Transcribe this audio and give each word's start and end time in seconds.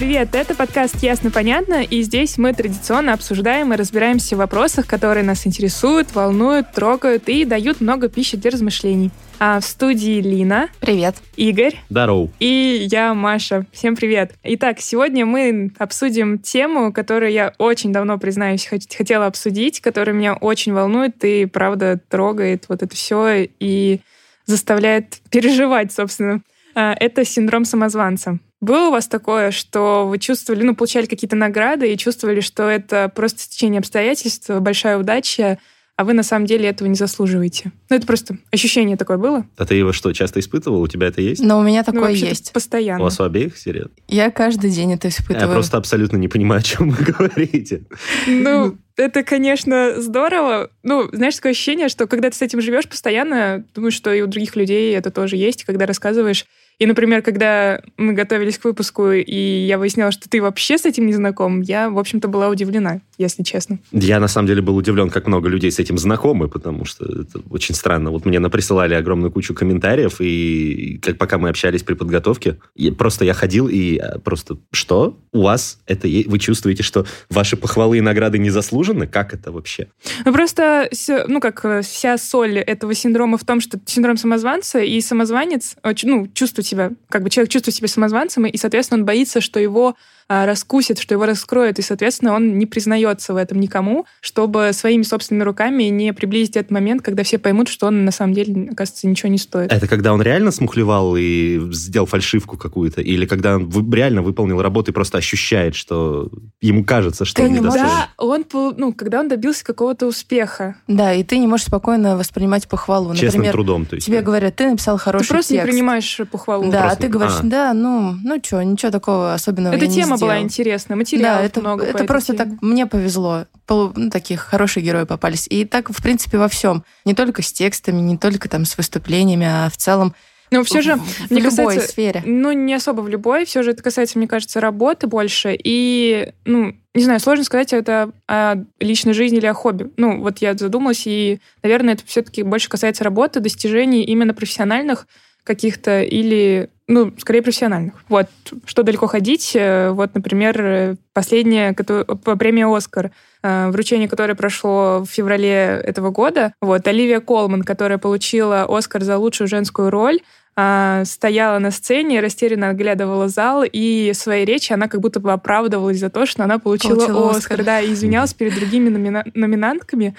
Привет, 0.00 0.34
это 0.34 0.54
подкаст 0.54 1.02
«Ясно-понятно», 1.02 1.82
и 1.82 2.00
здесь 2.00 2.38
мы 2.38 2.54
традиционно 2.54 3.12
обсуждаем 3.12 3.74
и 3.74 3.76
разбираемся 3.76 4.34
в 4.34 4.38
вопросах, 4.38 4.86
которые 4.86 5.24
нас 5.24 5.46
интересуют, 5.46 6.14
волнуют, 6.14 6.72
трогают 6.72 7.28
и 7.28 7.44
дают 7.44 7.82
много 7.82 8.08
пищи 8.08 8.38
для 8.38 8.50
размышлений. 8.50 9.10
А 9.38 9.60
в 9.60 9.64
студии 9.64 10.22
Лина, 10.22 10.70
Привет. 10.80 11.16
Игорь 11.36 11.74
Здорово. 11.90 12.30
и 12.38 12.86
я, 12.90 13.12
Маша. 13.12 13.66
Всем 13.72 13.94
привет. 13.94 14.32
Итак, 14.42 14.80
сегодня 14.80 15.26
мы 15.26 15.70
обсудим 15.76 16.38
тему, 16.38 16.94
которую 16.94 17.30
я 17.30 17.52
очень 17.58 17.92
давно, 17.92 18.16
признаюсь, 18.16 18.66
хот- 18.72 18.96
хотела 18.96 19.26
обсудить, 19.26 19.82
которая 19.82 20.16
меня 20.16 20.32
очень 20.32 20.72
волнует 20.72 21.22
и, 21.26 21.44
правда, 21.44 22.00
трогает 22.08 22.64
вот 22.70 22.82
это 22.82 22.96
все 22.96 23.46
и 23.60 24.00
заставляет 24.46 25.18
переживать, 25.30 25.92
собственно. 25.92 26.40
А, 26.74 26.94
Это 26.98 27.26
синдром 27.26 27.66
самозванца. 27.66 28.38
Было 28.60 28.88
у 28.88 28.90
вас 28.90 29.08
такое, 29.08 29.50
что 29.52 30.06
вы 30.06 30.18
чувствовали, 30.18 30.62
ну, 30.64 30.74
получали 30.74 31.06
какие-то 31.06 31.36
награды 31.36 31.92
и 31.92 31.96
чувствовали, 31.96 32.40
что 32.40 32.68
это 32.68 33.10
просто 33.14 33.40
стечение 33.40 33.78
обстоятельств, 33.78 34.50
большая 34.50 34.98
удача, 34.98 35.58
а 35.96 36.04
вы 36.04 36.14
на 36.14 36.22
самом 36.22 36.46
деле 36.46 36.66
этого 36.68 36.88
не 36.88 36.94
заслуживаете? 36.94 37.72
Ну, 37.90 37.96
это 37.96 38.06
просто 38.06 38.38
ощущение 38.50 38.96
такое 38.96 39.18
было? 39.18 39.44
А 39.58 39.66
ты 39.66 39.74
его 39.74 39.92
что, 39.92 40.12
часто 40.14 40.40
испытывал? 40.40 40.80
У 40.80 40.88
тебя 40.88 41.08
это 41.08 41.20
есть? 41.20 41.42
Но 41.42 41.58
у 41.58 41.62
меня 41.62 41.82
Ну, 41.86 41.92
такое 41.92 42.08
вообще-то 42.08 42.28
есть. 42.30 42.52
Постоянно. 42.52 43.00
У 43.00 43.04
вас 43.04 43.20
у 43.20 43.24
обеих 43.24 43.58
серьезно? 43.58 43.90
Я 44.08 44.30
каждый 44.30 44.70
день 44.70 44.94
это 44.94 45.08
Я 45.08 45.10
испытываю. 45.12 45.52
просто 45.52 45.76
абсолютно 45.76 46.16
не 46.16 46.28
понимаю, 46.28 46.60
о 46.60 46.62
чем 46.62 46.88
вы 46.90 47.04
говорите. 47.12 47.82
Ну, 48.26 48.78
это, 48.96 49.22
конечно, 49.22 50.00
здорово. 50.00 50.70
Ну, 50.82 51.08
знаешь, 51.12 51.36
такое 51.36 51.52
ощущение, 51.52 51.90
что 51.90 52.06
когда 52.06 52.30
ты 52.30 52.36
с 52.36 52.42
этим 52.42 52.62
живешь 52.62 52.88
постоянно, 52.88 53.64
думаю, 53.74 53.90
что 53.92 54.10
и 54.12 54.22
у 54.22 54.26
других 54.26 54.56
людей 54.56 54.94
это 54.96 55.10
тоже 55.10 55.36
есть, 55.36 55.64
когда 55.64 55.84
рассказываешь. 55.84 56.46
И, 56.80 56.86
например, 56.86 57.20
когда 57.20 57.82
мы 57.98 58.14
готовились 58.14 58.56
к 58.58 58.64
выпуску, 58.64 59.10
и 59.12 59.66
я 59.66 59.76
выяснила, 59.78 60.10
что 60.10 60.30
ты 60.30 60.40
вообще 60.40 60.78
с 60.78 60.86
этим 60.86 61.06
не 61.06 61.12
знаком, 61.12 61.60
я, 61.60 61.90
в 61.90 61.98
общем-то, 61.98 62.26
была 62.26 62.48
удивлена, 62.48 63.02
если 63.18 63.42
честно. 63.42 63.78
Я, 63.92 64.18
на 64.18 64.28
самом 64.28 64.48
деле, 64.48 64.62
был 64.62 64.74
удивлен, 64.76 65.10
как 65.10 65.26
много 65.26 65.50
людей 65.50 65.70
с 65.70 65.78
этим 65.78 65.98
знакомы, 65.98 66.48
потому 66.48 66.86
что 66.86 67.04
это 67.04 67.40
очень 67.50 67.74
странно. 67.74 68.10
Вот 68.10 68.24
мне 68.24 68.38
наприсылали 68.38 68.94
огромную 68.94 69.30
кучу 69.30 69.52
комментариев, 69.52 70.22
и 70.22 70.98
как 71.02 71.18
пока 71.18 71.36
мы 71.36 71.50
общались 71.50 71.82
при 71.82 71.92
подготовке, 71.92 72.56
я- 72.74 72.92
просто 72.92 73.26
я 73.26 73.34
ходил 73.34 73.68
и 73.68 73.98
а, 73.98 74.18
просто, 74.18 74.56
что? 74.72 75.18
У 75.32 75.42
вас 75.42 75.80
это 75.86 76.08
Вы 76.08 76.38
чувствуете, 76.38 76.82
что 76.82 77.04
ваши 77.28 77.58
похвалы 77.58 77.98
и 77.98 78.00
награды 78.00 78.38
не 78.38 78.48
заслужены? 78.48 79.06
Как 79.06 79.34
это 79.34 79.52
вообще? 79.52 79.88
Ну, 80.24 80.32
просто, 80.32 80.88
ну, 81.28 81.40
как 81.40 81.62
э, 81.66 81.82
вся 81.82 82.16
соль 82.16 82.58
этого 82.58 82.94
синдрома 82.94 83.36
в 83.36 83.44
том, 83.44 83.60
что 83.60 83.78
синдром 83.84 84.16
самозванца, 84.16 84.78
и 84.78 84.98
самозванец, 85.02 85.76
ну, 86.04 86.26
чувствует 86.32 86.69
себя, 86.70 86.92
как 87.08 87.22
бы 87.22 87.30
человек 87.30 87.50
чувствует 87.50 87.76
себя 87.76 87.88
самозванцем, 87.88 88.46
и, 88.46 88.56
соответственно, 88.56 89.00
он 89.00 89.06
боится, 89.06 89.40
что 89.40 89.60
его 89.60 89.96
а, 90.32 90.46
раскусит, 90.46 91.00
что 91.00 91.12
его 91.12 91.26
раскроют, 91.26 91.80
и, 91.80 91.82
соответственно, 91.82 92.34
он 92.34 92.56
не 92.56 92.64
признается 92.64 93.34
в 93.34 93.36
этом 93.36 93.58
никому, 93.58 94.06
чтобы 94.20 94.70
своими 94.72 95.02
собственными 95.02 95.42
руками 95.42 95.82
не 95.84 96.12
приблизить 96.12 96.56
этот 96.56 96.70
момент, 96.70 97.02
когда 97.02 97.24
все 97.24 97.40
поймут, 97.40 97.66
что 97.66 97.88
он 97.88 98.04
на 98.04 98.12
самом 98.12 98.34
деле, 98.34 98.70
оказывается, 98.70 99.08
ничего 99.08 99.28
не 99.28 99.38
стоит. 99.38 99.72
Это 99.72 99.88
когда 99.88 100.12
он 100.12 100.22
реально 100.22 100.52
смухлевал 100.52 101.16
и 101.16 101.60
сделал 101.72 102.06
фальшивку 102.06 102.56
какую-то? 102.56 103.00
Или 103.00 103.26
когда 103.26 103.56
он 103.56 103.92
реально 103.92 104.22
выполнил 104.22 104.62
работу 104.62 104.92
и 104.92 104.94
просто 104.94 105.18
ощущает, 105.18 105.74
что 105.74 106.30
ему 106.60 106.84
кажется, 106.84 107.24
что 107.24 107.42
Ты 107.42 107.48
он 107.48 107.54
недостоин? 107.54 107.86
Да, 107.86 108.10
он, 108.16 108.44
ну, 108.76 108.92
когда 108.92 109.18
он 109.18 109.28
добился 109.28 109.64
какого-то 109.64 110.06
успеха. 110.06 110.76
Да, 110.86 111.12
и 111.12 111.24
ты 111.24 111.38
не 111.38 111.48
можешь 111.48 111.66
спокойно 111.66 112.16
воспринимать 112.16 112.68
похвалу. 112.68 113.14
Честным 113.14 113.40
Например, 113.40 113.52
трудом, 113.52 113.84
то 113.84 113.96
есть. 113.96 114.06
тебе 114.06 114.20
говорят, 114.20 114.54
ты 114.54 114.70
написал 114.70 114.96
хороший 114.96 115.26
Ты 115.26 115.34
просто 115.34 115.54
текст. 115.54 115.66
не 115.66 115.72
принимаешь 115.72 116.20
похвалу. 116.30 116.59
Да, 116.68 116.90
а 116.90 116.96
ты 116.96 117.08
говоришь, 117.08 117.36
а. 117.40 117.44
да, 117.44 117.72
ну, 117.72 118.14
ну 118.22 118.40
что, 118.42 118.62
ничего 118.62 118.90
такого 118.90 119.32
особенного 119.34 119.74
Эта 119.74 119.84
я 119.84 119.90
не 119.90 119.94
тема 119.96 120.16
была 120.16 120.32
сделал». 120.32 120.42
интересная, 120.44 120.96
материалов 120.96 121.38
Да, 121.40 121.44
это, 121.46 121.60
много 121.60 121.84
по 121.84 121.88
это 121.88 121.98
этой 121.98 122.06
просто 122.06 122.36
теме. 122.36 122.50
так, 122.50 122.62
мне 122.62 122.86
повезло. 122.86 123.46
Полу- 123.66 123.92
ну, 123.96 124.10
таких 124.10 124.40
хорошие 124.40 124.84
герои 124.84 125.04
попались. 125.04 125.46
И 125.48 125.64
так, 125.64 125.90
в 125.90 126.02
принципе, 126.02 126.38
во 126.38 126.48
всем. 126.48 126.84
Не 127.04 127.14
только 127.14 127.42
с 127.42 127.52
текстами, 127.52 128.00
не 128.00 128.18
только 128.18 128.48
там 128.48 128.64
с 128.64 128.76
выступлениями, 128.76 129.46
а 129.46 129.70
в 129.70 129.76
целом 129.76 130.14
Но 130.50 130.64
все 130.64 130.82
же, 130.82 130.96
в, 130.96 131.00
в 131.00 131.30
мне 131.30 131.40
любой 131.40 131.66
касается- 131.66 131.88
сфере. 131.92 132.22
ну, 132.26 132.50
не 132.52 132.74
особо 132.74 133.02
в 133.02 133.08
любой, 133.08 133.44
все 133.44 133.62
же 133.62 133.70
это 133.70 133.82
касается, 133.82 134.18
мне 134.18 134.26
кажется, 134.26 134.60
работы 134.60 135.06
больше. 135.06 135.56
И, 135.62 136.32
ну, 136.44 136.74
не 136.92 137.04
знаю, 137.04 137.20
сложно 137.20 137.44
сказать, 137.44 137.72
это 137.72 138.10
о 138.26 138.56
личной 138.80 139.12
жизни 139.12 139.38
или 139.38 139.46
о 139.46 139.54
хобби. 139.54 139.92
Ну, 139.96 140.20
вот 140.20 140.38
я 140.38 140.54
задумалась, 140.54 141.02
и, 141.06 141.38
наверное, 141.62 141.94
это 141.94 142.02
все-таки 142.04 142.42
больше 142.42 142.68
касается 142.68 143.04
работы, 143.04 143.38
достижений 143.38 144.02
именно 144.02 144.34
профессиональных 144.34 145.06
каких-то 145.50 146.02
или, 146.02 146.70
ну, 146.86 147.12
скорее 147.18 147.42
профессиональных. 147.42 147.94
Вот, 148.08 148.28
что 148.66 148.84
далеко 148.84 149.08
ходить. 149.08 149.50
э, 149.56 149.90
Вот, 149.90 150.14
например, 150.14 150.60
э, 150.60 150.96
последняя 151.12 151.74
премии 151.74 152.76
«Оскар», 152.76 153.10
э, 153.42 153.70
вручение 153.70 154.08
которое 154.08 154.36
прошло 154.36 155.00
в 155.04 155.10
феврале 155.10 155.82
этого 155.90 156.10
года. 156.10 156.52
Вот, 156.60 156.86
Оливия 156.86 157.18
Колман, 157.18 157.64
которая 157.64 157.98
получила 157.98 158.64
«Оскар» 158.68 159.02
за 159.02 159.18
лучшую 159.18 159.48
женскую 159.48 159.90
роль, 159.90 160.20
а, 160.62 161.04
стояла 161.06 161.58
на 161.58 161.70
сцене, 161.70 162.20
растерянно 162.20 162.68
оглядывала 162.68 163.28
зал, 163.28 163.64
и 163.64 164.12
своей 164.12 164.44
речи 164.44 164.74
она 164.74 164.88
как 164.88 165.00
будто 165.00 165.18
бы 165.18 165.32
оправдывалась 165.32 165.98
за 165.98 166.10
то, 166.10 166.26
что 166.26 166.44
она 166.44 166.58
получила, 166.58 166.96
Получила 166.96 167.30
Оскар, 167.30 167.60
«Оскар». 167.60 167.64
да, 167.64 167.80
и 167.80 167.94
извинялась 167.94 168.34
перед 168.34 168.54
другими 168.54 168.90
номина- 168.90 169.24
номинантками. 169.32 170.14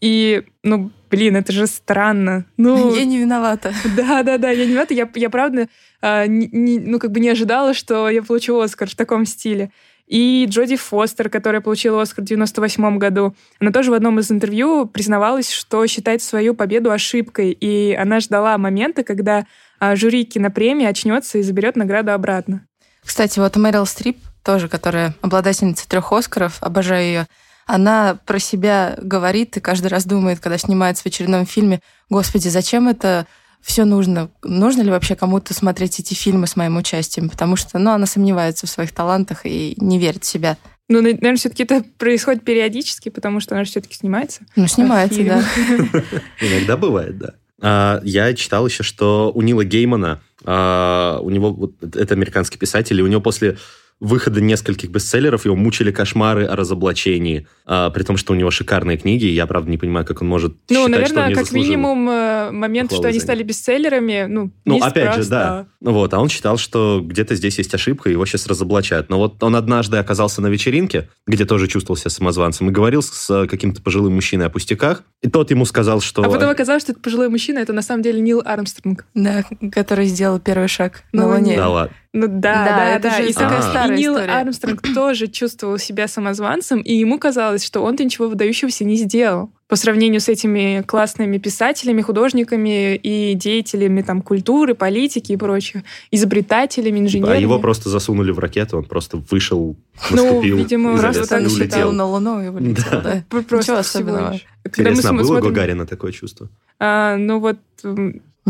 И, 0.00 0.44
ну, 0.62 0.92
блин, 1.10 1.34
это 1.34 1.50
же 1.50 1.66
странно. 1.66 2.44
Ну, 2.56 2.94
Я 2.94 3.04
не 3.04 3.18
виновата. 3.18 3.72
да, 3.96 4.22
да, 4.22 4.38
да, 4.38 4.50
я 4.50 4.64
не 4.64 4.70
виновата. 4.70 4.94
Я, 4.94 5.08
я 5.12 5.28
правда, 5.28 5.66
а, 6.00 6.26
не- 6.28 6.48
не- 6.52 6.78
ну, 6.78 7.00
как 7.00 7.10
бы 7.10 7.18
не 7.18 7.28
ожидала, 7.28 7.74
что 7.74 8.08
я 8.08 8.22
получу 8.22 8.60
Оскар 8.60 8.88
в 8.88 8.94
таком 8.94 9.26
стиле. 9.26 9.72
И 10.06 10.46
Джоди 10.48 10.76
Фостер, 10.76 11.28
которая 11.28 11.60
получила 11.60 12.02
Оскар 12.02 12.24
в 12.24 12.28
98 12.28 12.98
году, 12.98 13.34
она 13.60 13.72
тоже 13.72 13.90
в 13.90 13.94
одном 13.94 14.20
из 14.20 14.30
интервью 14.30 14.86
признавалась, 14.86 15.50
что 15.50 15.84
считает 15.88 16.22
свою 16.22 16.54
победу 16.54 16.90
ошибкой, 16.92 17.50
и 17.52 17.92
она 17.94 18.20
ждала 18.20 18.56
момента, 18.58 19.02
когда 19.04 19.46
а, 19.80 19.96
жюри 19.96 20.24
кинопремии 20.24 20.86
очнется 20.86 21.38
и 21.38 21.42
заберет 21.42 21.74
награду 21.74 22.12
обратно. 22.12 22.66
Кстати, 23.04 23.38
вот 23.38 23.56
Мэрил 23.56 23.86
Стрип, 23.86 24.18
тоже, 24.44 24.68
которая 24.68 25.14
обладательница 25.22 25.88
трех 25.88 26.12
Оскаров, 26.12 26.62
обожаю 26.62 27.04
ее, 27.04 27.26
она 27.66 28.18
про 28.26 28.38
себя 28.38 28.96
говорит 29.00 29.56
и 29.56 29.60
каждый 29.60 29.88
раз 29.88 30.04
думает, 30.04 30.40
когда 30.40 30.58
снимается 30.58 31.02
в 31.02 31.06
очередном 31.06 31.46
фильме, 31.46 31.80
господи, 32.08 32.48
зачем 32.48 32.88
это 32.88 33.26
все 33.62 33.84
нужно? 33.84 34.30
Нужно 34.42 34.82
ли 34.82 34.90
вообще 34.90 35.16
кому-то 35.16 35.54
смотреть 35.54 36.00
эти 36.00 36.14
фильмы 36.14 36.46
с 36.46 36.56
моим 36.56 36.76
участием? 36.76 37.28
Потому 37.28 37.56
что, 37.56 37.78
ну, 37.78 37.90
она 37.90 38.06
сомневается 38.06 38.66
в 38.66 38.70
своих 38.70 38.92
талантах 38.92 39.44
и 39.44 39.74
не 39.78 39.98
верит 39.98 40.24
в 40.24 40.26
себя. 40.26 40.56
Ну, 40.88 41.00
наверное, 41.00 41.36
все-таки 41.36 41.62
это 41.62 41.84
происходит 41.98 42.42
периодически, 42.42 43.10
потому 43.10 43.38
что 43.38 43.54
она 43.54 43.64
же 43.64 43.70
все-таки 43.70 43.94
снимается. 43.94 44.42
Ну, 44.56 44.66
снимается, 44.66 45.22
да. 45.22 45.44
Иногда 46.40 46.76
бывает, 46.76 47.18
да. 47.18 47.34
А, 47.60 48.00
я 48.04 48.32
читал 48.34 48.66
еще, 48.66 48.82
что 48.82 49.30
у 49.34 49.42
Нила 49.42 49.64
Геймана, 49.64 50.20
а, 50.44 51.20
у 51.22 51.30
него, 51.30 51.52
вот, 51.52 51.72
это 51.94 52.14
американский 52.14 52.58
писатель, 52.58 52.98
и 52.98 53.02
у 53.02 53.06
него 53.06 53.20
после 53.20 53.58
выхода 54.00 54.40
нескольких 54.40 54.90
бестселлеров 54.90 55.44
его 55.44 55.54
мучили 55.56 55.92
кошмары 55.92 56.46
о 56.46 56.56
разоблачении, 56.56 57.46
а, 57.66 57.90
при 57.90 58.02
том, 58.02 58.16
что 58.16 58.32
у 58.32 58.36
него 58.36 58.50
шикарные 58.50 58.96
книги, 58.96 59.26
и 59.26 59.32
я, 59.34 59.46
правда, 59.46 59.70
не 59.70 59.76
понимаю, 59.78 60.06
как 60.06 60.22
он 60.22 60.28
может 60.28 60.52
Ну, 60.52 60.58
считать, 60.58 60.74
что 60.76 60.84
он 60.84 60.90
наверное, 60.90 61.28
не 61.28 61.34
как 61.34 61.44
заслужил. 61.44 61.70
минимум 61.70 62.08
э, 62.10 62.50
момент, 62.50 62.92
что 62.92 63.08
они 63.08 63.20
стали 63.20 63.42
бестселлерами, 63.42 64.26
ну, 64.28 64.50
Ну, 64.64 64.78
опять 64.82 65.04
раз, 65.16 65.24
же, 65.24 65.30
да. 65.30 65.66
Ну 65.80 65.92
Вот, 65.92 66.14
а 66.14 66.18
он 66.18 66.28
считал, 66.28 66.56
что 66.56 67.00
где-то 67.04 67.34
здесь 67.34 67.58
есть 67.58 67.74
ошибка, 67.74 68.08
его 68.10 68.24
сейчас 68.26 68.46
разоблачают. 68.46 69.10
Но 69.10 69.18
вот 69.18 69.42
он 69.42 69.54
однажды 69.54 69.98
оказался 69.98 70.40
на 70.40 70.46
вечеринке, 70.48 71.08
где 71.26 71.44
тоже 71.44 71.68
чувствовал 71.68 71.96
себя 71.96 72.10
самозванцем, 72.10 72.68
и 72.68 72.72
говорил 72.72 73.02
с 73.02 73.46
каким-то 73.46 73.82
пожилым 73.82 74.14
мужчиной 74.14 74.46
о 74.46 74.50
пустяках, 74.50 75.02
и 75.22 75.28
тот 75.28 75.50
ему 75.50 75.66
сказал, 75.66 76.00
что... 76.00 76.22
А 76.22 76.30
потом 76.30 76.48
оказалось, 76.48 76.82
что 76.82 76.92
это 76.92 77.00
пожилой 77.00 77.28
мужчина, 77.28 77.58
это 77.58 77.72
на 77.72 77.82
самом 77.82 78.02
деле 78.02 78.20
Нил 78.20 78.42
Армстронг. 78.44 79.04
Да, 79.14 79.44
который 79.72 80.06
сделал 80.06 80.40
первый 80.40 80.68
шаг 80.68 81.02
На 81.12 81.26
на 81.26 81.34
Луне. 81.34 81.56
Да 81.56 81.68
ладно. 81.68 81.94
Ну 82.12 82.26
да, 82.26 82.64
Да, 82.64 82.64
да, 82.76 82.90
это 82.96 83.02
да. 83.10 83.16
же 83.22 83.30
И, 83.30 83.32
такая 83.32 83.62
старая 83.62 83.96
и 83.96 84.00
Нил 84.00 84.14
история. 84.14 84.32
Армстронг 84.32 84.82
тоже 84.94 85.28
чувствовал 85.28 85.78
себя 85.78 86.08
самозванцем, 86.08 86.80
и 86.80 86.92
ему 86.94 87.18
казалось, 87.20 87.64
что 87.64 87.82
он-то 87.84 88.02
ничего 88.04 88.28
выдающегося 88.28 88.84
не 88.84 88.96
сделал. 88.96 89.52
По 89.68 89.76
сравнению 89.76 90.20
с 90.20 90.28
этими 90.28 90.82
классными 90.84 91.38
писателями, 91.38 92.02
художниками 92.02 92.96
и 92.96 93.34
деятелями 93.34 94.02
там, 94.02 94.22
культуры, 94.22 94.74
политики 94.74 95.30
и 95.30 95.36
прочее, 95.36 95.84
изобретателями, 96.10 96.98
инженерами. 96.98 97.36
А 97.36 97.40
его 97.40 97.60
просто 97.60 97.88
засунули 97.88 98.32
в 98.32 98.40
ракету, 98.40 98.78
он 98.78 98.84
просто 98.86 99.18
вышел, 99.30 99.76
Ну, 100.10 100.40
видимо, 100.42 100.98
Просто 100.98 101.22
и 101.22 101.26
так 101.28 101.42
летел 101.42 101.92
на 101.92 102.06
Луну 102.06 102.42
и 102.42 102.48
улетел, 102.48 102.84
Да. 102.90 103.00
да. 103.02 103.24
Пр- 103.28 103.44
Просто 103.44 103.70
Ничего 103.72 103.78
особенного. 103.78 104.32
лишь. 104.32 104.46
Когда 104.64 104.90
мы 104.90 104.96
Интересно, 104.96 105.10
а 105.10 105.12
было 105.12 105.22
у 105.22 105.26
смотрим- 105.26 105.48
Гагарина 105.54 105.86
такое 105.86 106.10
чувство? 106.10 106.48
А, 106.80 107.16
ну 107.16 107.38
вот 107.38 107.58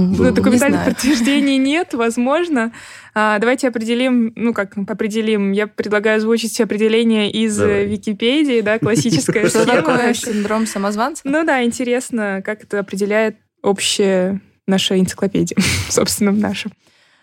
Ну, 0.01 0.33
документальных 0.33 0.85
подтверждений 0.85 1.59
нет, 1.59 1.95
возможно. 1.95 2.73
А, 3.15 3.39
давайте 3.39 3.69
определим, 3.69 4.33
ну 4.37 4.55
как 4.55 4.77
определим, 4.77 5.53
я 5.53 5.67
предлагаю 5.67 6.19
озвучить 6.19 6.61
определение 6.61 7.31
из 7.31 7.57
Давай. 7.57 7.87
Википедии, 7.87 8.61
да, 8.61 8.79
классическое. 8.79 9.47
Что 9.49 9.67
такое 9.67 10.15
синдром 10.15 10.67
самозванца? 10.67 11.23
Ну 11.25 11.45
да, 11.45 11.65
интересно, 11.65 12.43
как 12.45 12.65
это 12.65 12.79
определяет 12.79 13.37
общая 13.63 14.41
наша 14.67 14.99
энциклопедия, 14.99 15.57
собственно, 15.89 16.33
наша. 16.33 16.71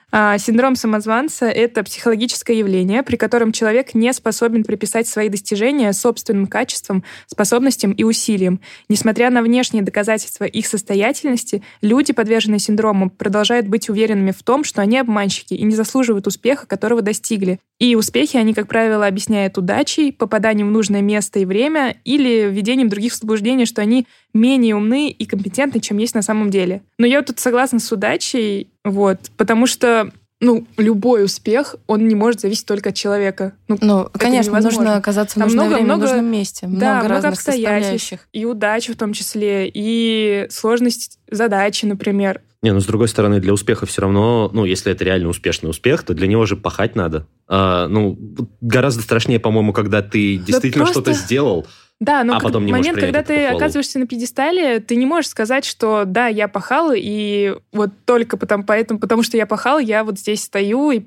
А, 0.09 0.37
синдром 0.37 0.75
самозванца— 0.77 1.45
это 1.47 1.83
психологическое 1.83 2.57
явление, 2.57 3.03
при 3.03 3.17
котором 3.17 3.51
человек 3.51 3.93
не 3.93 4.13
способен 4.13 4.63
приписать 4.63 5.05
свои 5.05 5.27
достижения 5.27 5.91
собственным 5.91 6.47
качествам, 6.47 7.03
способностям 7.25 7.91
и 7.91 8.03
усилиям. 8.03 8.61
Несмотря 8.87 9.29
на 9.29 9.41
внешние 9.41 9.83
доказательства 9.83 10.45
их 10.45 10.65
состоятельности, 10.65 11.61
люди, 11.81 12.13
подверженные 12.13 12.59
синдрому, 12.59 13.09
продолжают 13.09 13.67
быть 13.67 13.89
уверенными 13.89 14.31
в 14.31 14.43
том, 14.43 14.63
что 14.63 14.81
они 14.81 14.97
обманщики 14.97 15.53
и 15.53 15.63
не 15.63 15.75
заслуживают 15.75 16.25
успеха, 16.25 16.65
которого 16.67 17.01
достигли. 17.01 17.59
И 17.79 17.95
успехи 17.95 18.37
они, 18.37 18.53
как 18.53 18.67
правило, 18.67 19.05
объясняют 19.05 19.57
удачей, 19.57 20.13
попаданием 20.13 20.69
в 20.69 20.71
нужное 20.71 21.01
место 21.01 21.39
и 21.39 21.45
время 21.45 21.97
или 22.05 22.49
введением 22.49 22.87
других 22.87 23.13
в 23.13 23.17
заблуждение, 23.17 23.65
что 23.65 23.81
они 23.81 24.07
менее 24.37 24.75
умны 24.75 25.09
и 25.09 25.25
компетентны, 25.25 25.79
чем 25.79 25.97
есть 25.97 26.15
на 26.15 26.21
самом 26.21 26.49
деле. 26.49 26.81
Но 26.97 27.05
я 27.05 27.21
тут 27.21 27.39
согласна 27.39 27.79
с 27.79 27.91
удачей, 27.91 28.69
вот, 28.85 29.19
потому 29.37 29.67
что 29.67 30.11
ну, 30.39 30.67
любой 30.77 31.25
успех, 31.25 31.75
он 31.87 32.07
не 32.07 32.13
может 32.13 32.41
зависеть 32.41 32.65
только 32.65 32.89
от 32.89 32.95
человека. 32.95 33.53
Ну, 33.67 33.77
ну 33.81 34.09
конечно, 34.13 34.51
невозможно. 34.51 34.79
нужно 34.79 34.97
оказаться 34.97 35.39
в 35.39 35.41
нужное 35.41 35.65
много, 35.65 35.73
время, 35.73 35.85
много, 35.85 35.99
в 35.99 36.03
нужном 36.03 36.25
месте. 36.25 36.67
Да, 36.69 36.99
много, 36.99 37.09
много 37.09 37.27
обстоятельств. 37.29 38.27
И 38.33 38.45
удачи 38.45 38.93
в 38.93 38.97
том 38.97 39.13
числе, 39.13 39.69
и 39.73 40.45
сложность 40.49 41.17
задачи, 41.29 41.85
например. 41.85 42.41
Не, 42.61 42.73
ну, 42.73 42.79
с 42.79 42.85
другой 42.85 43.07
стороны, 43.07 43.39
для 43.39 43.53
успеха 43.53 43.85
все 43.85 44.01
равно, 44.01 44.49
ну, 44.51 44.65
если 44.65 44.91
это 44.91 45.03
реально 45.03 45.29
успешный 45.29 45.69
успех, 45.69 46.03
то 46.03 46.13
для 46.13 46.27
него 46.27 46.45
же 46.45 46.55
пахать 46.55 46.95
надо. 46.95 47.27
А, 47.47 47.87
ну, 47.87 48.17
гораздо 48.61 49.03
страшнее, 49.03 49.39
по-моему, 49.39 49.73
когда 49.73 50.01
ты 50.01 50.37
действительно 50.37 50.85
да 50.85 50.91
просто... 50.91 51.13
что-то 51.13 51.25
сделал, 51.25 51.67
да, 51.99 52.23
но 52.23 52.35
а 52.35 52.39
потом 52.39 52.65
не 52.65 52.71
момент, 52.71 52.99
когда 52.99 53.23
ты 53.23 53.35
похвалу. 53.35 53.57
оказываешься 53.57 53.97
на 53.97 54.05
пьедестале, 54.05 54.79
ты 54.79 54.95
не 54.95 55.07
можешь 55.07 55.31
сказать, 55.31 55.65
что 55.65 56.03
да, 56.05 56.27
я 56.27 56.47
пахал, 56.47 56.91
и 56.95 57.55
вот 57.71 57.89
только 58.05 58.37
потому, 58.37 58.63
поэтому, 58.63 58.99
потому 58.99 59.23
что 59.23 59.35
я 59.35 59.47
пахал, 59.47 59.79
я 59.79 60.03
вот 60.03 60.19
здесь 60.19 60.43
стою 60.43 60.91
и 60.91 61.01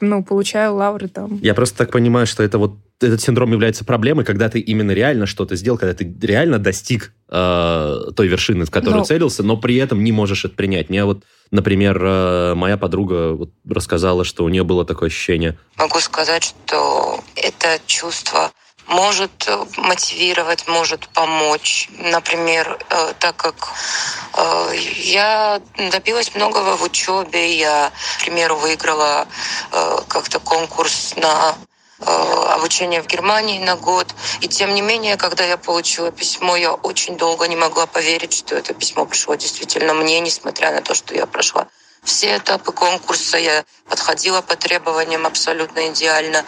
ну, 0.00 0.22
получаю 0.22 0.74
лавры 0.74 1.08
там. 1.08 1.38
Я 1.40 1.54
просто 1.54 1.78
так 1.78 1.92
понимаю, 1.92 2.26
что 2.26 2.42
это 2.42 2.58
вот 2.58 2.76
этот 3.00 3.22
синдром 3.22 3.52
является 3.52 3.86
проблемой, 3.86 4.24
когда 4.24 4.50
ты 4.50 4.60
именно 4.60 4.90
реально 4.90 5.26
что-то 5.26 5.56
сделал, 5.56 5.78
когда 5.78 5.94
ты 5.94 6.14
реально 6.22 6.58
достиг 6.58 7.12
э, 7.30 7.96
той 8.14 8.28
вершины, 8.28 8.66
в 8.66 8.70
которую 8.70 9.00
но... 9.00 9.04
целился, 9.04 9.42
но 9.42 9.56
при 9.56 9.76
этом 9.76 10.04
не 10.04 10.12
можешь 10.12 10.44
это 10.44 10.54
принять. 10.54 10.90
Мне 10.90 11.04
вот, 11.04 11.24
например, 11.50 11.98
э, 12.02 12.54
моя 12.54 12.76
подруга 12.76 13.32
вот 13.32 13.50
рассказала, 13.68 14.24
что 14.24 14.44
у 14.44 14.48
нее 14.50 14.62
было 14.62 14.84
такое 14.84 15.08
ощущение. 15.08 15.58
Могу 15.78 16.00
сказать, 16.00 16.44
что 16.44 17.20
это 17.34 17.78
чувство 17.86 18.52
может 18.94 19.48
э, 19.48 19.64
мотивировать, 19.76 20.68
может 20.68 21.08
помочь. 21.08 21.88
Например, 21.98 22.78
э, 22.90 23.12
так 23.18 23.36
как 23.36 23.72
э, 24.34 24.76
я 24.96 25.60
добилась 25.92 26.34
многого 26.34 26.76
в 26.76 26.82
учебе, 26.82 27.56
я, 27.56 27.90
к 28.18 28.24
примеру, 28.24 28.56
выиграла 28.56 29.26
как-то 30.08 30.38
конкурс 30.38 31.14
на 31.16 31.54
обучение 32.56 33.02
в 33.02 33.06
Германии 33.06 33.58
на 33.58 33.76
год. 33.76 34.14
И 34.40 34.48
тем 34.48 34.74
не 34.74 34.82
менее, 34.82 35.16
когда 35.16 35.44
я 35.44 35.56
получила 35.56 36.10
письмо, 36.10 36.56
я 36.56 36.72
очень 36.72 37.16
долго 37.16 37.48
не 37.48 37.56
могла 37.56 37.86
поверить, 37.86 38.34
что 38.34 38.56
это 38.56 38.74
письмо 38.74 39.06
пришло 39.06 39.34
действительно 39.34 39.94
мне, 39.94 40.20
несмотря 40.20 40.72
на 40.72 40.80
то, 40.82 40.94
что 40.94 41.14
я 41.14 41.26
прошла 41.26 41.66
все 42.04 42.36
этапы 42.36 42.72
конкурса. 42.72 43.38
Я 43.38 43.64
подходила 43.88 44.40
по 44.42 44.56
требованиям 44.56 45.26
абсолютно 45.26 45.88
идеально. 45.88 46.44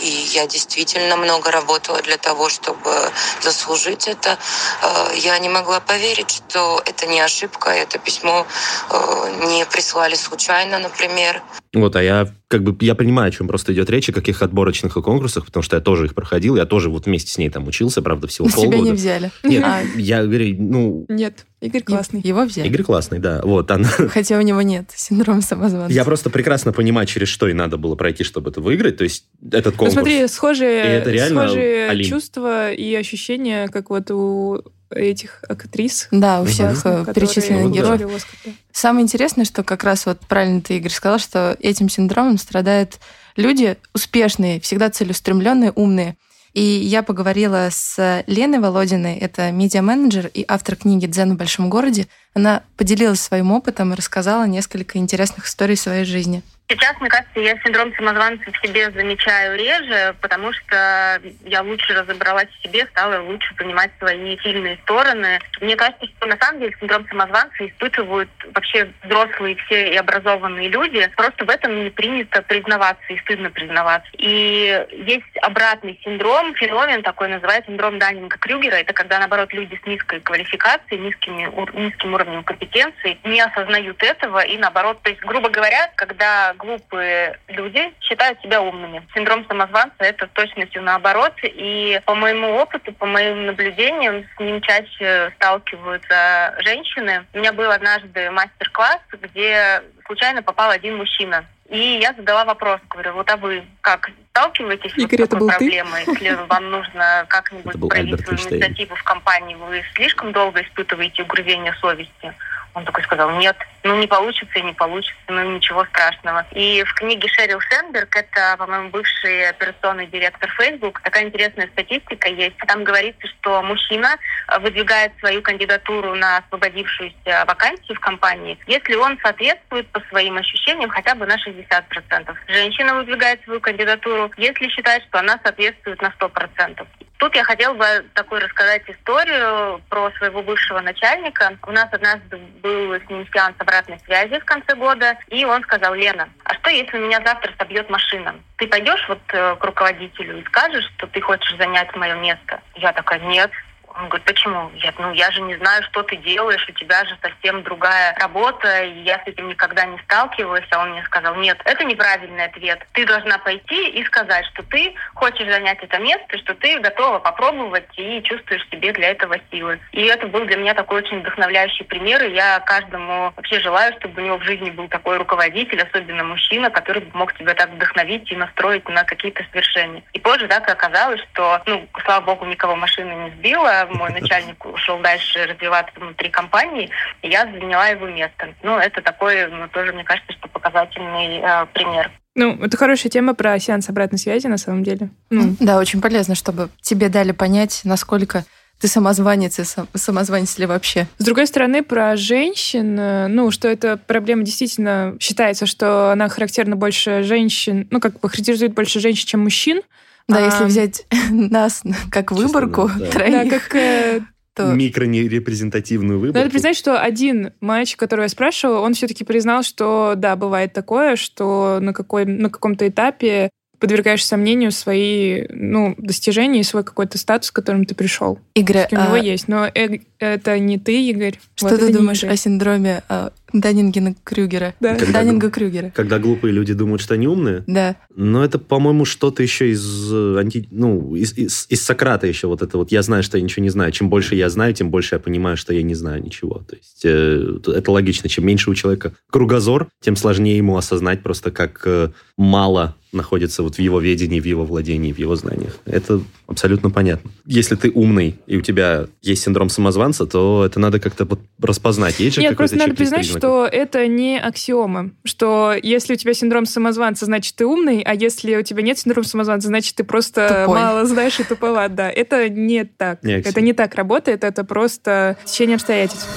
И 0.00 0.06
я 0.06 0.46
действительно 0.46 1.16
много 1.16 1.50
работала 1.50 2.00
для 2.02 2.16
того, 2.16 2.48
чтобы 2.48 3.12
заслужить 3.40 4.08
это. 4.08 4.38
Э, 4.82 5.12
я 5.16 5.38
не 5.38 5.48
могла 5.48 5.80
поверить, 5.80 6.42
что 6.48 6.82
это 6.84 7.06
не 7.06 7.20
ошибка, 7.20 7.70
это 7.70 7.98
письмо 7.98 8.46
э, 8.90 9.46
не 9.46 9.64
прислали 9.66 10.14
случайно, 10.14 10.78
например. 10.78 11.42
Вот, 11.74 11.96
а 11.96 12.02
я 12.02 12.28
как 12.48 12.62
бы 12.62 12.76
я 12.84 12.94
понимаю, 12.94 13.28
о 13.28 13.30
чем 13.30 13.48
просто 13.48 13.72
идет 13.72 13.88
речь, 13.88 14.08
о 14.10 14.12
каких 14.12 14.42
отборочных 14.42 14.94
и 14.98 15.00
конкурсах, 15.00 15.46
потому 15.46 15.62
что 15.62 15.76
я 15.76 15.80
тоже 15.80 16.04
их 16.04 16.14
проходил, 16.14 16.56
я 16.56 16.66
тоже 16.66 16.90
вот 16.90 17.06
вместе 17.06 17.32
с 17.32 17.38
ней 17.38 17.48
там 17.48 17.66
учился, 17.66 18.02
правда, 18.02 18.26
всего 18.26 18.46
На 18.46 18.52
полгода. 18.52 18.76
Тебя 18.76 18.84
не 18.84 18.92
взяли. 18.92 19.30
Нет, 19.42 19.64
а... 19.64 19.80
я 19.96 20.22
говорю, 20.22 20.56
ну... 20.58 21.06
Нет, 21.08 21.46
Игорь 21.62 21.82
классный. 21.82 22.20
Его 22.20 22.44
взяли. 22.44 22.66
Игорь 22.68 22.82
классный, 22.82 23.20
да. 23.20 23.40
Вот, 23.42 23.70
она... 23.70 23.88
Хотя 24.08 24.36
у 24.36 24.42
него 24.42 24.60
нет 24.60 24.90
синдрома 24.94 25.40
самозванца. 25.40 25.94
Я 25.94 26.04
просто 26.04 26.28
прекрасно 26.28 26.72
понимаю, 26.74 27.06
через 27.06 27.28
что 27.28 27.48
и 27.48 27.54
надо 27.54 27.78
было 27.78 27.94
пройти, 27.94 28.22
чтобы 28.22 28.50
это 28.50 28.60
выиграть, 28.60 28.98
то 28.98 29.04
есть 29.04 29.24
этот 29.40 29.76
конкурс. 29.76 29.94
Ну 29.94 30.00
смотри, 30.02 30.28
схожие, 30.28 30.82
это 30.82 31.10
реально 31.10 31.46
схожие 31.46 31.88
Алин. 31.88 32.06
чувства 32.06 32.70
и 32.70 32.94
ощущения, 32.94 33.68
как 33.68 33.88
вот 33.88 34.10
у 34.10 34.62
этих 34.90 35.42
актрис. 35.48 36.08
Да, 36.10 36.42
у 36.42 36.44
всех 36.44 36.84
угу. 36.84 37.12
перечисленных 37.12 37.72
героев. 37.72 38.10
Да. 38.44 38.52
Самое 38.72 39.04
интересное, 39.04 39.44
что 39.44 39.62
как 39.62 39.84
раз 39.84 40.06
вот 40.06 40.20
правильно 40.20 40.60
ты, 40.60 40.78
Игорь, 40.78 40.90
сказал, 40.90 41.18
что 41.18 41.56
этим 41.60 41.88
синдромом 41.88 42.38
страдают 42.38 42.98
люди 43.36 43.76
успешные, 43.94 44.60
всегда 44.60 44.90
целеустремленные, 44.90 45.72
умные. 45.72 46.16
И 46.54 46.62
я 46.62 47.02
поговорила 47.02 47.68
с 47.70 48.22
Леной 48.26 48.60
Володиной, 48.60 49.16
это 49.16 49.50
медиа-менеджер 49.50 50.30
и 50.34 50.44
автор 50.46 50.76
книги 50.76 51.06
«Дзен 51.06 51.34
в 51.34 51.38
большом 51.38 51.70
городе». 51.70 52.08
Она 52.34 52.62
поделилась 52.76 53.20
своим 53.20 53.52
опытом 53.52 53.92
и 53.92 53.96
рассказала 53.96 54.46
несколько 54.46 54.98
интересных 54.98 55.46
историй 55.46 55.76
своей 55.76 56.04
жизни. 56.04 56.42
Сейчас, 56.68 56.98
мне 57.00 57.10
кажется, 57.10 57.38
я 57.38 57.54
синдром 57.62 57.94
самозванца 57.94 58.50
в 58.50 58.66
себе 58.66 58.90
замечаю 58.90 59.58
реже, 59.58 60.16
потому 60.22 60.52
что 60.54 61.20
я 61.44 61.60
лучше 61.60 61.92
разобралась 61.92 62.48
в 62.48 62.62
себе, 62.62 62.86
стала 62.86 63.20
лучше 63.20 63.54
понимать 63.56 63.90
свои 63.98 64.38
сильные 64.38 64.78
стороны. 64.84 65.38
Мне 65.60 65.76
кажется, 65.76 66.06
что 66.06 66.26
на 66.26 66.36
самом 66.38 66.60
деле 66.60 66.74
синдром 66.80 67.06
самозванца 67.08 67.66
испытывают 67.66 68.30
вообще 68.54 68.90
взрослые 69.02 69.56
все 69.56 69.92
и 69.92 69.96
образованные 69.96 70.68
люди. 70.70 71.06
Просто 71.14 71.44
в 71.44 71.50
этом 71.50 71.84
не 71.84 71.90
принято 71.90 72.40
признаваться 72.40 73.04
и 73.12 73.18
стыдно 73.20 73.50
признаваться. 73.50 74.08
И 74.14 74.86
есть 74.92 75.36
обратный 75.42 76.00
синдром, 76.02 76.54
феномен 76.54 77.02
такой 77.02 77.28
называется 77.28 77.70
синдром 77.70 77.98
Даннинга-Крюгера. 77.98 78.76
Это 78.76 78.94
когда, 78.94 79.18
наоборот, 79.18 79.52
люди 79.52 79.78
с 79.82 79.86
низкой 79.86 80.20
квалификацией, 80.20 81.02
низкими, 81.02 81.50
низким 81.78 82.14
уровнем 82.14 82.44
компетенции 82.44 83.18
не 83.24 83.40
осознают 83.40 84.02
этого 84.02 84.40
и, 84.40 84.56
наоборот, 84.56 85.02
то 85.02 85.10
есть, 85.10 85.20
грубо 85.20 85.50
говоря, 85.50 85.90
когда 85.96 86.54
глупые 86.62 87.38
люди 87.48 87.92
считают 88.00 88.40
себя 88.40 88.62
умными. 88.62 89.06
Синдром 89.14 89.44
самозванца— 89.46 89.96
это 89.98 90.26
точностью 90.28 90.82
наоборот. 90.82 91.34
И 91.42 92.00
по 92.06 92.14
моему 92.14 92.54
опыту, 92.54 92.92
по 92.92 93.06
моим 93.06 93.46
наблюдениям, 93.46 94.24
с 94.36 94.40
ним 94.40 94.60
чаще 94.60 95.32
сталкиваются 95.36 96.54
женщины. 96.60 97.26
У 97.34 97.38
меня 97.38 97.52
был 97.52 97.70
однажды 97.70 98.30
мастер-класс, 98.30 99.00
где 99.12 99.82
случайно 100.06 100.42
попал 100.42 100.70
один 100.70 100.96
мужчина. 100.96 101.44
И 101.68 101.98
я 102.02 102.12
задала 102.12 102.44
вопрос, 102.44 102.80
говорю, 102.90 103.14
вот 103.14 103.30
а 103.30 103.36
вы 103.38 103.64
как 103.80 104.10
сталкиваетесь 104.30 104.92
Игорь, 104.96 105.20
вот 105.20 105.26
с 105.26 105.30
такой 105.30 105.48
проблемой? 105.48 106.04
Если 106.06 106.38
вам 106.48 106.70
нужно 106.70 107.24
как-нибудь 107.30 107.88
проявить 107.88 108.24
свою 108.24 108.38
инициативу 108.38 108.94
в 108.94 109.02
компании, 109.02 109.54
вы 109.54 109.82
слишком 109.94 110.32
долго 110.32 110.62
испытываете 110.62 111.22
угрызение 111.22 111.72
совести? 111.80 112.34
Он 112.74 112.84
такой 112.84 113.02
сказал, 113.04 113.30
нет, 113.38 113.56
ну 113.84 113.98
не 113.98 114.06
получится 114.06 114.58
и 114.58 114.62
не 114.62 114.72
получится, 114.72 115.20
ну 115.28 115.52
ничего 115.52 115.84
страшного. 115.86 116.46
И 116.52 116.82
в 116.84 116.94
книге 116.94 117.28
Шерил 117.28 117.60
Сенберг, 117.70 118.14
это, 118.16 118.56
по-моему, 118.58 118.90
бывший 118.90 119.48
операционный 119.48 120.06
директор 120.06 120.50
Facebook, 120.58 121.00
такая 121.00 121.24
интересная 121.24 121.66
статистика 121.68 122.28
есть. 122.28 122.56
Там 122.66 122.84
говорится, 122.84 123.26
что 123.26 123.62
мужчина 123.62 124.16
выдвигает 124.60 125.12
свою 125.18 125.42
кандидатуру 125.42 126.14
на 126.14 126.38
освободившуюся 126.38 127.44
вакансию 127.46 127.96
в 127.96 128.00
компании, 128.00 128.58
если 128.66 128.94
он 128.94 129.18
соответствует 129.22 129.88
по 129.88 130.00
своим 130.08 130.36
ощущениям 130.36 130.90
хотя 130.90 131.14
бы 131.14 131.26
на 131.26 131.36
60%. 131.36 132.36
Женщина 132.48 132.94
выдвигает 132.94 133.42
свою 133.44 133.60
кандидатуру, 133.60 134.30
если 134.36 134.68
считает, 134.68 135.02
что 135.04 135.18
она 135.18 135.38
соответствует 135.42 136.00
на 136.00 136.12
100%. 136.18 136.86
Тут 137.22 137.36
я 137.36 137.44
хотела 137.44 137.72
бы 137.74 137.84
такой 138.14 138.40
рассказать 138.40 138.82
историю 138.88 139.80
про 139.88 140.10
своего 140.18 140.42
бывшего 140.42 140.80
начальника. 140.80 141.56
У 141.64 141.70
нас 141.70 141.86
однажды 141.92 142.36
был 142.60 142.92
с 142.94 143.08
ним 143.08 143.24
сеанс 143.32 143.54
обратной 143.72 143.98
связи 144.04 144.38
в 144.38 144.44
конце 144.44 144.74
года, 144.74 145.16
и 145.28 145.44
он 145.44 145.62
сказал, 145.62 145.94
Лена, 145.94 146.28
а 146.44 146.54
что 146.54 146.70
если 146.70 146.98
меня 146.98 147.20
завтра 147.24 147.52
собьет 147.58 147.88
машина? 147.88 148.34
Ты 148.56 148.66
пойдешь 148.66 149.04
вот 149.08 149.20
э, 149.32 149.56
к 149.56 149.64
руководителю 149.64 150.40
и 150.40 150.44
скажешь, 150.44 150.84
что 150.96 151.06
ты 151.06 151.20
хочешь 151.20 151.56
занять 151.56 151.94
мое 151.96 152.14
место? 152.16 152.60
Я 152.76 152.92
такая, 152.92 153.20
нет, 153.20 153.50
Он 153.96 154.08
говорит, 154.08 154.26
почему? 154.26 154.70
Я, 154.76 154.92
ну, 154.98 155.12
я 155.12 155.30
же 155.30 155.40
не 155.42 155.56
знаю, 155.56 155.82
что 155.84 156.02
ты 156.02 156.16
делаешь, 156.16 156.66
у 156.68 156.72
тебя 156.72 157.04
же 157.04 157.16
совсем 157.20 157.62
другая 157.62 158.14
работа, 158.18 158.82
и 158.82 159.02
я 159.02 159.18
с 159.18 159.26
этим 159.26 159.48
никогда 159.48 159.84
не 159.84 159.98
сталкивалась. 159.98 160.64
А 160.70 160.82
он 160.82 160.90
мне 160.90 161.02
сказал, 161.04 161.34
нет, 161.36 161.60
это 161.64 161.84
неправильный 161.84 162.44
ответ. 162.44 162.86
Ты 162.92 163.06
должна 163.06 163.38
пойти 163.38 163.90
и 163.90 164.04
сказать, 164.04 164.44
что 164.46 164.62
ты 164.62 164.94
хочешь 165.14 165.46
занять 165.46 165.78
это 165.82 165.98
место, 165.98 166.38
что 166.38 166.54
ты 166.54 166.78
готова 166.80 167.18
попробовать 167.18 167.88
и 167.96 168.22
чувствуешь 168.22 168.66
себе 168.70 168.92
для 168.92 169.10
этого 169.10 169.36
силы. 169.50 169.78
И 169.92 170.02
это 170.02 170.26
был 170.26 170.44
для 170.46 170.56
меня 170.56 170.74
такой 170.74 171.02
очень 171.02 171.20
вдохновляющий 171.20 171.84
пример, 171.84 172.24
и 172.24 172.34
я 172.34 172.60
каждому 172.60 173.32
вообще 173.36 173.60
желаю, 173.60 173.94
чтобы 173.98 174.22
у 174.22 174.24
него 174.24 174.38
в 174.38 174.44
жизни 174.44 174.70
был 174.70 174.88
такой 174.88 175.18
руководитель, 175.18 175.82
особенно 175.82 176.24
мужчина, 176.24 176.70
который 176.70 177.06
мог 177.12 177.32
тебя 177.34 177.54
так 177.54 177.70
вдохновить 177.70 178.30
и 178.30 178.36
настроить 178.36 178.88
на 178.88 179.04
какие-то 179.04 179.44
свершения. 179.50 180.02
И 180.12 180.18
позже 180.18 180.48
так 180.48 180.68
оказалось, 180.68 181.20
что, 181.32 181.62
ну, 181.66 181.86
слава 182.04 182.24
богу, 182.24 182.46
никого 182.46 182.76
машина 182.76 183.12
не 183.12 183.30
сбила, 183.30 183.81
мой 183.86 184.10
начальник 184.12 184.64
ушел 184.64 184.98
дальше 185.00 185.46
развиваться 185.46 185.92
внутри 185.98 186.28
компании, 186.30 186.90
и 187.22 187.28
я 187.28 187.44
заняла 187.44 187.88
его 187.88 188.06
место. 188.08 188.54
Ну, 188.62 188.76
это 188.78 189.02
такой, 189.02 189.46
ну, 189.48 189.68
тоже, 189.68 189.92
мне 189.92 190.04
кажется, 190.04 190.32
что 190.32 190.48
показательный 190.48 191.40
э, 191.42 191.66
пример. 191.72 192.10
Ну, 192.34 192.62
это 192.64 192.76
хорошая 192.76 193.10
тема 193.10 193.34
про 193.34 193.58
сеанс 193.58 193.88
обратной 193.90 194.18
связи, 194.18 194.46
на 194.46 194.56
самом 194.56 194.82
деле. 194.84 195.10
Ну, 195.30 195.54
Да, 195.60 195.78
очень 195.78 196.00
полезно, 196.00 196.34
чтобы 196.34 196.70
тебе 196.80 197.08
дали 197.08 197.32
понять, 197.32 197.82
насколько 197.84 198.44
ты 198.80 198.88
самозванец 198.88 199.58
и 199.60 199.64
сам- 199.64 199.86
самозванец 199.94 200.58
ли 200.58 200.66
вообще. 200.66 201.06
С 201.18 201.24
другой 201.24 201.46
стороны, 201.46 201.84
про 201.84 202.16
женщин, 202.16 202.98
э, 202.98 203.26
ну, 203.28 203.50
что 203.50 203.68
эта 203.68 203.96
проблема 203.96 204.42
действительно 204.42 205.14
считается, 205.20 205.66
что 205.66 206.10
она 206.10 206.28
характерна 206.28 206.74
больше 206.74 207.22
женщин, 207.22 207.86
ну, 207.90 208.00
как 208.00 208.18
бы 208.18 208.28
характеризует 208.28 208.72
больше 208.74 208.98
женщин, 208.98 209.26
чем 209.26 209.40
мужчин. 209.40 209.82
Да, 210.28 210.38
А, 210.38 210.40
если 210.40 210.64
взять 210.64 211.06
нас 211.30 211.82
как 212.10 212.32
выборку 212.32 212.90
да. 212.98 213.06
Да, 213.06 213.10
троих, 213.10 213.68
как... 213.68 213.74
э, 213.74 214.20
то 214.54 214.72
Микро-нерепрезентативную 214.74 216.18
выборку. 216.18 216.38
Надо 216.38 216.50
признать, 216.50 216.76
что 216.76 217.00
один 217.00 217.52
мальчик, 217.60 217.98
которого 217.98 218.24
я 218.24 218.28
спрашивала, 218.28 218.80
он 218.80 218.94
все-таки 218.94 219.24
признал, 219.24 219.62
что 219.62 220.14
да, 220.16 220.36
бывает 220.36 220.72
такое, 220.72 221.16
что 221.16 221.78
на, 221.80 221.92
какой, 221.92 222.26
на 222.26 222.50
каком-то 222.50 222.86
этапе 222.86 223.50
подвергаешь 223.82 224.24
сомнению 224.24 224.70
свои 224.70 225.44
ну, 225.48 225.96
достижения 225.98 226.60
и 226.60 226.64
свой 226.64 226.84
какой-то 226.84 227.18
статус, 227.18 227.50
к 227.50 227.54
которому 227.56 227.84
ты 227.84 227.96
пришел. 227.96 228.38
Игорь, 228.54 228.86
У 228.92 228.94
него 228.94 229.14
а 229.14 229.18
есть. 229.18 229.48
Но 229.48 229.66
э- 229.66 229.98
это 230.26 230.58
не 230.58 230.78
ты, 230.78 231.08
Игорь. 231.10 231.38
что 231.54 231.68
Вот 231.68 231.80
ты 231.80 231.92
думаешь 231.92 232.24
о 232.24 232.36
синдроме 232.36 233.02
а, 233.08 233.32
Даннингена-Крюгера? 233.52 234.74
Да. 234.80 234.94
Когда- 234.96 235.20
Даннинга-Крюгера. 235.20 235.92
Когда 235.94 236.18
глупые 236.18 236.52
люди 236.52 236.72
думают, 236.74 237.02
что 237.02 237.14
они 237.14 237.26
умные, 237.28 237.64
Да. 237.66 237.96
но 238.14 238.44
это, 238.44 238.58
по-моему, 238.58 239.04
что-то 239.04 239.42
еще 239.42 239.70
из, 239.70 240.12
э, 240.12 240.36
анти... 240.38 240.68
ну, 240.70 241.14
из, 241.14 241.32
из, 241.36 241.66
из 241.68 241.82
Сократа 241.84 242.26
еще 242.26 242.46
вот 242.46 242.62
это 242.62 242.78
вот 242.78 242.92
«я 242.92 243.02
знаю, 243.02 243.22
что 243.22 243.38
я 243.38 243.44
ничего 243.44 243.62
не 243.62 243.70
знаю». 243.70 243.92
Чем 243.92 244.08
больше 244.08 244.34
я 244.34 244.48
знаю, 244.50 244.74
тем 244.74 244.90
больше 244.90 245.14
я 245.14 245.18
понимаю, 245.18 245.56
что 245.56 245.74
я 245.74 245.82
не 245.82 245.94
знаю 245.94 246.22
ничего. 246.22 246.62
То 246.68 246.76
есть 246.76 247.02
э, 247.04 247.58
это 247.66 247.90
логично. 247.90 248.28
Чем 248.28 248.46
меньше 248.46 248.70
у 248.70 248.74
человека 248.74 249.12
кругозор, 249.30 249.88
тем 250.00 250.16
сложнее 250.16 250.56
ему 250.56 250.76
осознать 250.76 251.22
просто, 251.22 251.50
как 251.50 251.82
э, 251.84 252.10
мало 252.36 252.96
находится 253.12 253.62
вот 253.62 253.76
в 253.76 253.78
его 253.78 254.00
ведении, 254.00 254.40
в 254.40 254.46
его 254.46 254.64
владении, 254.64 255.12
в 255.12 255.18
его 255.18 255.36
знаниях. 255.36 255.76
Это 255.84 256.22
абсолютно 256.46 256.90
понятно. 256.90 257.30
Если 257.44 257.74
ты 257.74 257.90
умный, 257.90 258.36
и 258.46 258.56
у 258.56 258.62
тебя 258.62 259.06
есть 259.20 259.42
синдром 259.42 259.68
самозванца, 259.68 260.11
то 260.12 260.64
это 260.64 260.78
надо 260.80 261.00
как-то 261.00 261.24
вот 261.24 261.40
распознать. 261.60 262.20
Есть 262.20 262.38
Нет, 262.38 262.56
просто 262.56 262.76
надо 262.76 262.94
признать, 262.94 263.20
признаков? 263.20 263.40
что 263.40 263.66
это 263.66 264.06
не 264.06 264.38
аксиома. 264.38 265.10
Что 265.24 265.74
если 265.82 266.14
у 266.14 266.16
тебя 266.16 266.34
синдром 266.34 266.66
самозванца, 266.66 267.24
значит, 267.26 267.56
ты 267.56 267.66
умный, 267.66 268.02
а 268.02 268.14
если 268.14 268.56
у 268.56 268.62
тебя 268.62 268.82
нет 268.82 268.98
синдрома 268.98 269.26
самозванца, 269.26 269.68
значит, 269.68 269.94
ты 269.94 270.04
просто 270.04 270.64
Тупой. 270.66 270.80
мало 270.80 271.04
знаешь 271.06 271.38
и 271.40 271.44
туповат. 271.44 271.94
Да, 271.94 272.10
это 272.10 272.48
не 272.48 272.84
так. 272.84 273.22
Не 273.22 273.34
это 273.40 273.60
не 273.60 273.72
так 273.72 273.94
работает, 273.94 274.44
это 274.44 274.64
просто 274.64 275.36
течение 275.44 275.76
обстоятельств. 275.76 276.28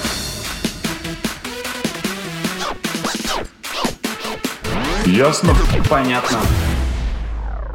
Ясно? 5.06 5.54
Понятно. 5.88 6.38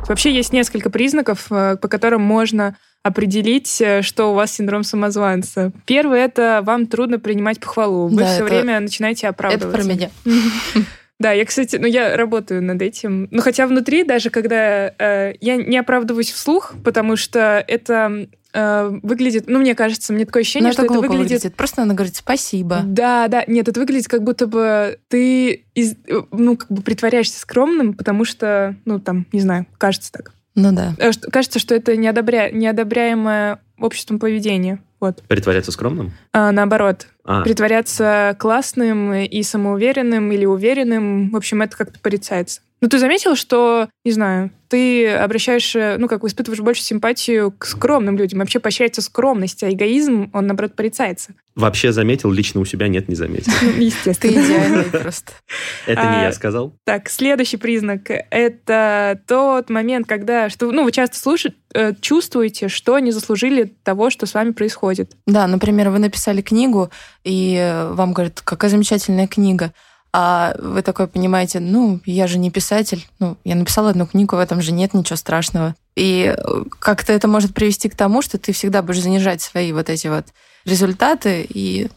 Вообще 0.08 0.34
есть 0.34 0.52
несколько 0.52 0.90
признаков, 0.90 1.48
э, 1.50 1.78
по 1.78 1.88
которым 1.88 2.22
можно 2.22 2.76
определить, 3.04 3.82
э, 3.82 4.02
что 4.02 4.32
у 4.32 4.34
вас 4.36 4.52
синдром 4.54 4.84
самозванца. 4.84 5.72
Первый— 5.86 6.20
это 6.22 6.62
вам 6.64 6.86
трудно 6.88 7.20
принимать 7.20 7.60
похвалу. 7.60 8.08
Вы 8.08 8.18
Да, 8.22 8.26
все 8.26 8.46
это- 8.46 8.54
время 8.54 8.80
начинаете 8.80 9.28
Это 9.28 9.30
оправдываться. 9.30 9.70
про 9.78 9.84
меня. 9.84 10.10
Да, 11.20 11.34
я, 11.34 11.46
кстати, 11.46 11.76
ну 11.76 11.86
я 11.86 12.18
работаю 12.18 12.64
над 12.64 12.82
этим. 12.82 13.28
Ну 13.30 13.44
хотя 13.44 13.68
внутри, 13.68 14.04
даже 14.04 14.32
когда 14.32 14.88
э, 14.98 15.34
я 15.40 15.56
не 15.56 15.78
оправдываюсь 15.78 16.32
вслух, 16.32 16.74
потому 16.84 17.16
что 17.16 17.64
это 17.68 18.26
э, 18.54 19.00
выглядит, 19.04 19.44
ну 19.46 19.60
мне 19.60 19.76
кажется, 19.76 20.14
мне 20.14 20.26
такое 20.26 20.40
Но 20.40 20.42
ощущение, 20.42 20.72
что 20.72 20.82
это 20.84 20.94
это 20.96 21.02
выглядит... 21.02 21.30
выглядит. 21.30 21.56
Просто 21.56 21.82
надо 21.82 21.94
говорить 21.94 22.16
спасибо. 22.16 22.82
Да, 22.84 23.28
да, 23.28 23.44
нет, 23.46 23.68
это 23.68 23.80
выглядит 23.80 24.08
как 24.08 24.24
будто 24.24 24.48
бы 24.48 24.98
ты, 25.10 25.64
из- 25.76 25.94
э, 26.08 26.22
ну 26.32 26.58
как 26.58 26.72
бы 26.72 26.82
притворяешься 26.82 27.40
скромным, 27.40 27.94
потому 27.94 28.26
что, 28.26 28.76
ну 28.86 29.00
там, 29.00 29.28
не 29.32 29.42
знаю, 29.42 29.68
кажется 29.78 30.12
так. 30.12 30.32
Ну 30.56 30.72
да. 30.72 30.96
Э, 30.98 31.12
Кажется, 31.32 31.60
что 31.60 31.76
это 31.76 31.96
неодобря... 31.96 32.52
неодобряемое 32.52 33.60
обществом 33.80 34.20
поведение. 34.20 34.80
Вот. 35.00 35.24
Притворяться 35.28 35.72
скромным? 35.72 36.12
А, 36.32 36.52
наоборот, 36.52 37.08
А, 37.24 37.42
притворяться 37.42 38.36
классным 38.40 39.14
и 39.14 39.44
самоуверенным 39.44 40.32
или 40.32 40.46
уверенным, 40.46 41.32
в 41.32 41.36
общем, 41.36 41.62
это 41.62 41.76
как-то 41.76 42.00
порицается. 42.00 42.62
Ну, 42.82 42.90
ты 42.90 42.98
заметил, 42.98 43.36
что, 43.36 43.90
не 44.04 44.12
знаю, 44.12 44.52
ты 44.68 45.08
обращаешь, 45.08 45.76
ну, 45.76 46.08
как 46.08 46.24
испытываешь 46.24 46.62
больше 46.62 46.82
симпатию 46.82 47.52
к 47.52 47.66
скромным 47.66 48.18
людям. 48.18 48.40
Вообще 48.40 48.60
поощряется 48.60 49.02
скромность, 49.04 49.64
а 49.64 49.70
эгоизм, 49.70 50.32
он, 50.34 50.48
наоборот, 50.48 50.76
порицается. 50.76 51.36
вообще 51.56 51.92
заметил, 51.92 52.32
лично 52.32 52.60
у 52.60 52.66
себя 52.66 52.88
нет, 52.88 53.08
не 53.08 53.16
заметил. 53.16 53.52
Ну, 53.62 53.74
Ты 53.74 53.84
естественно. 53.84 54.32
идеальный 54.32 54.84
просто. 54.86 55.34
Это 55.86 56.02
не 56.02 56.08
А, 56.08 56.24
я 56.24 56.32
сказал. 56.32 56.74
Так, 56.86 57.10
следующий 57.10 57.58
признак— 57.58 58.10
это 58.32 59.22
тот 59.28 59.70
момент, 59.70 60.08
когда, 60.08 60.50
что, 60.50 60.72
ну, 60.72 60.84
вы 60.84 60.92
часто 60.92 61.20
слушаете, 61.20 61.58
э, 61.74 61.94
чувствуете, 62.02 62.68
что 62.68 62.98
не 63.00 63.12
заслужили 63.12 63.76
того, 63.84 64.10
что 64.10 64.26
с 64.26 64.34
вами 64.34 64.52
происходит. 64.52 65.12
Да, 65.28 65.46
например, 65.48 65.90
вы 65.90 66.00
написали 66.00 66.42
книгу, 66.42 66.90
и 67.24 67.56
э, 67.58 67.92
вам 67.94 68.14
говорят, 68.14 68.42
какая 68.42 68.72
замечательная 68.72 69.28
книга. 69.28 69.74
А 70.14 70.56
вы 70.60 70.82
такой 70.82 71.08
понимаете, 71.08 71.60
ну, 71.60 72.02
я 72.06 72.28
же 72.28 72.38
не 72.38 72.52
писатель, 72.52 73.08
ну, 73.20 73.38
я 73.46 73.56
написала 73.56 73.92
одну 73.92 74.06
книгу, 74.06 74.36
в 74.36 74.40
этом 74.40 74.62
же 74.62 74.74
нет 74.74 74.94
ничего 74.94 75.16
страшного. 75.16 75.74
И 75.96 76.36
э, 76.38 76.64
как-то 76.80 77.14
это 77.14 77.28
может 77.28 77.54
привести 77.54 77.88
к 77.88 77.96
тому, 77.96 78.22
что 78.22 78.38
ты 78.38 78.52
всегда 78.52 78.82
будешь 78.82 79.02
занижать 79.02 79.42
свои 79.42 79.72
вот 79.72 79.90
эти 79.90 80.08
вот 80.08 80.26
результаты, 80.66 81.46
и, 81.48 81.90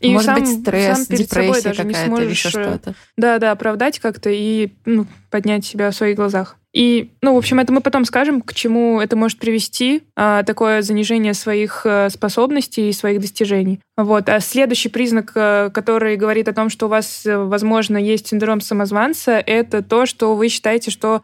И 0.00 0.12
может 0.12 0.26
сам- 0.26 0.40
быть 0.40 0.60
стресс, 0.60 1.06
сам 1.06 1.16
депрессия 1.16 1.70
какая-то 1.70 1.82
или 1.82 2.06
сможешь, 2.06 2.30
еще 2.30 2.48
э, 2.48 2.50
что-то. 2.50 2.94
Да, 3.16 3.38
да, 3.38 3.52
оправдать 3.52 3.98
как-то 3.98 4.30
и 4.30 4.72
ну, 4.84 5.06
поднять 5.30 5.64
себя 5.64 5.90
в 5.90 5.94
своих 5.94 6.16
глазах. 6.16 6.56
И, 6.72 7.10
ну, 7.20 7.34
в 7.34 7.36
общем, 7.36 7.60
это 7.60 7.72
мы 7.72 7.82
потом 7.82 8.04
скажем, 8.06 8.40
к 8.40 8.54
чему 8.54 9.00
это 9.00 9.14
может 9.14 9.38
привести, 9.38 10.04
а, 10.16 10.42
такое 10.42 10.80
занижение 10.80 11.34
своих 11.34 11.82
э, 11.84 12.08
способностей 12.08 12.88
и 12.88 12.92
своих 12.92 13.20
достижений. 13.20 13.80
Вот. 13.98 14.28
А 14.30 14.40
следующий 14.40 14.88
признак, 14.88 15.32
э, 15.34 15.70
который 15.72 16.16
говорит 16.16 16.48
о 16.48 16.54
том, 16.54 16.70
что 16.70 16.86
у 16.86 16.88
вас, 16.88 17.26
э, 17.26 17.36
возможно, 17.36 17.98
есть 17.98 18.28
синдром 18.28 18.62
самозванца, 18.62 19.32
это 19.32 19.82
то, 19.82 20.06
что 20.06 20.34
вы 20.34 20.48
считаете, 20.48 20.90
что 20.90 21.22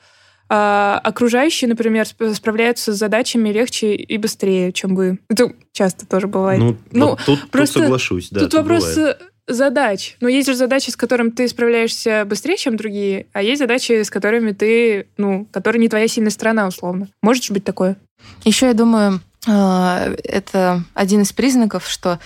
а, 0.50 0.98
окружающие, 1.04 1.68
например, 1.68 2.06
сп- 2.06 2.34
справляются 2.34 2.92
с 2.94 2.96
задачами 2.96 3.50
легче 3.50 3.94
и 3.94 4.16
быстрее, 4.16 4.72
чем 4.72 4.94
вы. 4.96 5.18
Это 5.28 5.52
часто 5.72 6.06
тоже 6.06 6.26
бывает. 6.26 6.60
Ну, 6.60 6.76
Ну, 6.90 7.08
вот 7.10 7.20
тут, 7.26 7.42
тут 7.42 7.50
просто 7.50 7.80
соглашусь, 7.80 8.30
да. 8.30 8.40
Тут 8.40 8.54
вопрос 8.54 8.94
бывает. 8.94 9.18
Э, 9.48 9.52
задач. 9.52 10.16
Но 10.20 10.28
есть 10.28 10.48
же 10.48 10.54
задачи, 10.54 10.90
с 10.90 10.96
которыми 10.96 11.30
ты 11.30 11.48
справляешься 11.48 12.24
быстрее, 12.26 12.56
чем 12.56 12.76
другие, 12.76 13.26
а 13.32 13.42
есть 13.42 13.58
задачи, 13.60 14.02
с 14.02 14.10
которыми 14.10 14.52
ты, 14.52 15.08
ну, 15.16 15.46
которые 15.50 15.80
не 15.80 15.88
твоя 15.88 16.08
сильная 16.08 16.30
сторона, 16.30 16.66
условно. 16.66 17.08
Может 17.22 17.44
же 17.44 17.52
быть 17.52 17.64
такое? 17.64 17.96
Еще 18.44 18.66
я 18.66 18.74
думаю, 18.74 19.20
а, 19.46 20.12
это 20.24 20.82
один 20.94 21.22
из 21.22 21.32
признаков, 21.32 21.88
что 21.88 22.18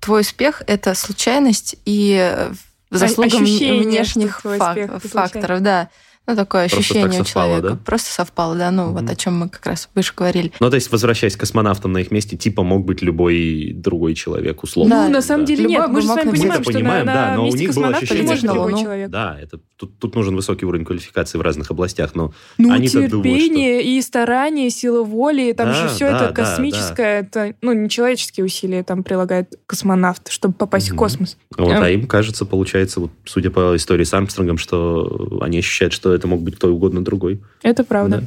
твой 0.00 0.22
успех— 0.22 0.62
это 0.66 0.94
случайность 0.94 1.76
и 1.84 2.16
э, 2.20 2.52
заслуга 2.90 3.36
ощущение, 3.36 3.82
внешних 3.82 4.40
фак- 4.40 4.76
успех— 4.76 5.02
факторов, 5.12 5.60
да. 5.62 5.88
Ну, 6.26 6.36
такое 6.36 6.62
Просто 6.68 6.78
ощущение 6.78 7.10
так 7.18 7.20
у 7.20 7.24
совпало, 7.24 7.46
человека. 7.56 7.68
да? 7.70 7.78
Просто 7.84 8.12
совпало, 8.14 8.54
да. 8.56 8.70
Ну, 8.70 8.84
Мгм. 8.86 8.94
вот 8.94 9.10
о 9.10 9.14
чем 9.14 9.38
мы 9.38 9.48
как 9.50 9.66
раз 9.66 9.90
выше 9.94 10.14
говорили. 10.16 10.52
Ну, 10.58 10.70
то 10.70 10.76
есть, 10.76 10.90
возвращаясь 10.90 11.36
к 11.36 11.40
космонавтам 11.40 11.92
на 11.92 11.98
их 11.98 12.10
месте, 12.10 12.36
типа 12.38 12.62
мог 12.62 12.86
быть 12.86 13.02
любой 13.02 13.72
другой 13.74 14.14
человек, 14.14 14.62
условно. 14.62 14.94
Да, 14.96 15.06
ну, 15.06 15.12
на 15.12 15.20
самом 15.22 15.44
деле 15.44 15.64
Любой 15.64 15.76
нет. 15.80 15.88
Мы 15.90 16.00
же 16.00 16.06
с 16.06 16.10
вами 16.10 16.30
понимаем, 16.30 16.62
что 16.62 16.72
понимаем, 16.72 17.06
на, 17.06 17.12
да, 17.14 17.30
на 17.32 17.36
но 17.36 17.48
у 17.48 17.54
них 17.54 17.74
было 17.74 17.88
ощущение, 17.88 18.22
может 18.24 18.38
что- 18.44 18.54
любой 18.54 18.72
Ну, 18.72 18.80
человек. 18.80 19.10
Да, 19.10 19.36
это 19.38 19.58
тут, 19.76 19.98
тут 19.98 20.14
нужен 20.14 20.34
высокий 20.34 20.64
уровень 20.64 20.86
квалификации 20.86 21.36
в 21.36 21.42
разных 21.42 21.70
областях, 21.70 22.14
но 22.14 22.32
Ну, 22.56 22.72
Они-то 22.72 23.06
думают, 23.06 23.12
терпение 23.42 23.82
и 23.82 24.00
старание, 24.00 24.70
сила 24.70 25.02
воли, 25.04 25.52
там 25.52 25.68
Да, 25.68 25.74
же 25.74 25.88
все 25.94 26.10
да, 26.10 26.16
это 26.16 26.26
да, 26.28 26.32
космическое, 26.32 27.20
это, 27.20 27.54
ну, 27.60 27.74
нечеловеческие 27.74 28.46
усилия 28.46 28.82
там 28.82 29.02
прилагает 29.02 29.58
космонавт, 29.66 30.28
чтобы 30.30 30.54
попасть 30.54 30.86
в 30.88 30.92
Мгм. 30.92 30.98
космос. 30.98 31.36
вот, 31.58 31.70
а 31.72 31.90
им 31.90 32.06
кажется, 32.06 32.46
получается, 32.46 33.00
вот, 33.00 33.10
судя 33.26 33.50
по 33.50 33.76
истории 33.76 34.04
с 34.04 34.14
Армстронгом, 34.14 34.56
что 34.56 35.38
они 35.42 35.58
ощущают, 35.58 35.92
что 35.92 36.13
это 36.14 36.26
мог 36.28 36.40
быть 36.40 36.56
кто 36.56 36.68
угодно 36.68 37.04
другой. 37.04 37.42
Это 37.62 37.84
правда. 37.84 38.18
Да. 38.18 38.26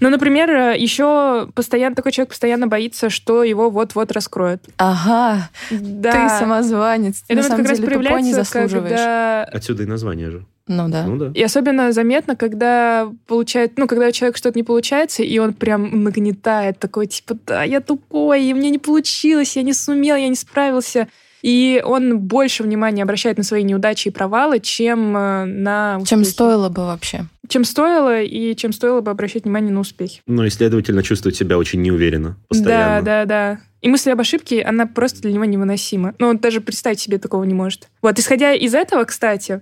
Ну, 0.00 0.08
например, 0.08 0.50
э, 0.50 0.78
еще 0.78 1.48
постоянно 1.54 1.94
такой 1.94 2.12
человек 2.12 2.30
постоянно 2.30 2.66
боится, 2.66 3.10
что 3.10 3.42
его 3.42 3.70
вот-вот 3.70 4.12
раскроют. 4.12 4.62
Ага, 4.78 5.50
Да. 5.70 6.12
ты 6.12 6.38
самозванец. 6.38 7.22
Это 7.28 7.34
на 7.36 7.42
вот 7.42 7.48
самом 7.48 7.62
как 7.64 7.70
раз 7.70 7.78
деле 7.78 7.88
не 7.88 7.94
проявляется, 7.98 8.32
заслуживаешь. 8.34 8.88
когда 8.90 9.44
Отсюда 9.44 9.82
и 9.82 9.86
название 9.86 10.30
же. 10.30 10.46
Ну 10.68 10.88
да. 10.88 11.04
Ну 11.06 11.16
да. 11.16 11.30
И 11.34 11.42
особенно 11.42 11.92
заметно, 11.92 12.36
когда 12.36 13.10
получает, 13.26 13.78
ну, 13.78 13.86
когда 13.86 14.08
у 14.08 14.10
человека 14.12 14.38
что-то 14.38 14.58
не 14.58 14.62
получается, 14.62 15.22
и 15.22 15.38
он 15.38 15.54
прям 15.54 16.04
нагнетает 16.04 16.78
такой, 16.78 17.06
типа, 17.06 17.36
да, 17.46 17.62
я 17.62 17.80
тупой, 17.80 18.44
и 18.44 18.54
мне 18.54 18.70
не 18.70 18.78
получилось, 18.78 19.56
я 19.56 19.62
не 19.62 19.72
сумел, 19.72 20.16
я 20.16 20.28
не 20.28 20.34
справился. 20.34 21.08
И 21.42 21.82
он 21.84 22.18
больше 22.18 22.62
внимания 22.62 23.02
обращает 23.02 23.38
на 23.38 23.44
свои 23.44 23.62
неудачи 23.62 24.08
и 24.08 24.10
провалы, 24.10 24.58
чем 24.60 25.16
э, 25.16 25.44
на 25.44 26.00
Чем 26.04 26.20
успехи. 26.22 26.34
стоило 26.34 26.68
бы 26.68 26.82
вообще. 26.86 27.26
Чем 27.48 27.64
стоило, 27.64 28.20
и 28.20 28.54
чем 28.56 28.72
стоило 28.72 29.00
бы 29.00 29.10
обращать 29.10 29.44
внимание 29.44 29.72
на 29.72 29.80
успехи. 29.80 30.20
Ну 30.26 30.44
и, 30.44 30.50
следовательно, 30.50 31.02
чувствует 31.02 31.36
себя 31.36 31.56
очень 31.58 31.80
неуверенно 31.80 32.30
Да, 32.30 32.36
постоянно. 32.48 33.02
да, 33.02 33.24
да. 33.24 33.58
И 33.80 33.88
мысль 33.88 34.10
об 34.10 34.20
ошибке, 34.20 34.60
она 34.62 34.86
просто 34.86 35.22
для 35.22 35.32
него 35.32 35.44
невыносима. 35.44 36.14
Ну, 36.18 36.26
он 36.28 36.38
даже 36.38 36.60
представить 36.60 36.98
себе 36.98 37.18
такого 37.18 37.44
не 37.44 37.54
может. 37.54 37.88
Вот, 38.02 38.18
исходя 38.18 38.52
из 38.52 38.74
этого, 38.74 39.04
кстати, 39.04 39.60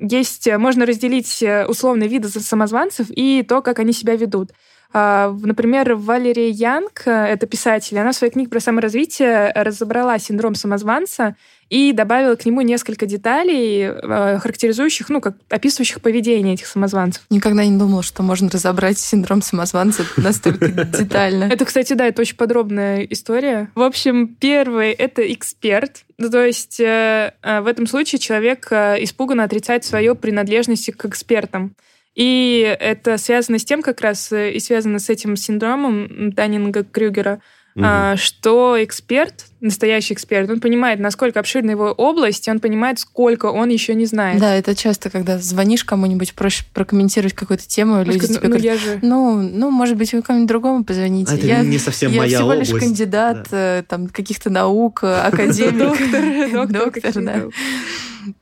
есть, 0.00 0.48
можно 0.58 0.86
разделить 0.86 1.42
э, 1.42 1.66
условные 1.66 2.08
виды 2.08 2.28
самозванцев 2.28 3.08
и 3.10 3.44
то, 3.46 3.60
как 3.62 3.78
они 3.78 3.92
себя 3.92 4.16
ведут. 4.16 4.50
А, 4.96 5.36
Например, 5.42 5.96
Валерия 5.96 6.50
Янг, 6.50 7.02
э, 7.06 7.10
это 7.10 7.48
писатель, 7.48 7.98
она 7.98 8.12
в 8.12 8.14
своей 8.14 8.32
книге 8.32 8.48
про 8.48 8.60
саморазвитие 8.60 9.50
разобрала 9.52 10.20
синдром 10.20 10.54
самозванца 10.54 11.34
и 11.68 11.92
добавила 11.92 12.36
к 12.36 12.46
нему 12.46 12.60
несколько 12.60 13.04
деталей, 13.04 13.86
э, 13.86 14.38
характеризующих, 14.38 15.08
ну, 15.08 15.20
как 15.20 15.34
описывающих 15.50 16.00
поведение 16.00 16.54
этих 16.54 16.68
самозванцев. 16.68 17.24
Никогда 17.28 17.64
не 17.64 17.76
думала, 17.76 18.04
что 18.04 18.22
можно 18.22 18.48
разобрать 18.48 18.96
синдром 18.96 19.42
самозванца 19.42 20.04
настолько 20.16 20.68
детально. 20.68 21.44
Это, 21.52 21.64
кстати, 21.64 21.94
да, 21.94 22.06
это 22.06 22.22
очень 22.22 22.36
подробная 22.36 23.00
история. 23.02 23.72
В 23.74 23.82
общем, 23.82 24.28
первый— 24.28 24.92
это 24.92 25.22
эксперт. 25.32 26.04
То 26.18 26.44
есть 26.44 26.78
э, 26.78 27.32
в 27.42 27.66
этом 27.66 27.88
случае 27.88 28.20
человек 28.20 28.70
испуганно 28.70 29.42
отрицает 29.42 29.84
свою 29.84 30.14
принадлежность 30.14 30.92
к 30.92 31.04
экспертам. 31.06 31.74
И 32.14 32.76
это 32.78 33.18
связано 33.18 33.58
с 33.58 33.64
тем, 33.64 33.82
как 33.82 34.00
раз 34.00 34.30
э, 34.32 34.52
и 34.52 34.60
связано 34.60 34.98
с 34.98 35.10
этим 35.10 35.36
синдромом 35.36 36.30
Даннинга-Крюгера, 36.30 37.40
Мгм. 37.74 37.84
а, 37.84 38.16
что 38.16 38.76
эксперт, 38.84 39.46
настоящий 39.60 40.14
эксперт, 40.14 40.48
он 40.48 40.60
понимает, 40.60 41.00
насколько 41.00 41.40
обширна 41.40 41.72
его 41.72 41.86
область, 41.90 42.46
и 42.46 42.50
он 42.50 42.60
понимает, 42.60 43.00
сколько 43.00 43.46
он 43.46 43.68
еще 43.68 43.96
не 43.96 44.06
знает. 44.06 44.40
Да, 44.40 44.54
это 44.54 44.76
часто, 44.76 45.10
когда 45.10 45.38
звонишь 45.38 45.82
кому-нибудь, 45.82 46.34
проще 46.34 46.64
прокомментировать 46.72 47.32
какую-то 47.32 47.66
тему, 47.66 47.94
Он 47.94 48.04
люди 48.04 48.18
скажет, 48.18 48.36
тебе 48.36 48.48
ну, 48.48 48.54
говорят, 48.56 48.64
я 48.64 48.78
же... 48.78 48.98
ну, 49.02 49.40
ну, 49.40 49.70
может 49.70 49.96
быть, 49.96 50.12
вы 50.12 50.22
кому-нибудь 50.22 50.48
другому 50.48 50.84
позвоните. 50.84 51.32
А 51.32 51.36
это 51.36 51.46
я 51.46 51.62
не 51.62 51.78
совсем 51.78 52.12
я 52.12 52.18
моя 52.18 52.38
всего 52.38 52.52
область. 52.52 52.72
лишь 52.72 52.80
кандидат 52.80 53.48
э, 53.50 53.82
там 53.88 54.06
каких-то 54.06 54.50
наук, 54.50 55.00
э, 55.02 55.12
академик. 55.12 56.52
Доктор, 56.52 56.68
доктор, 56.68 57.24
да. 57.24 57.42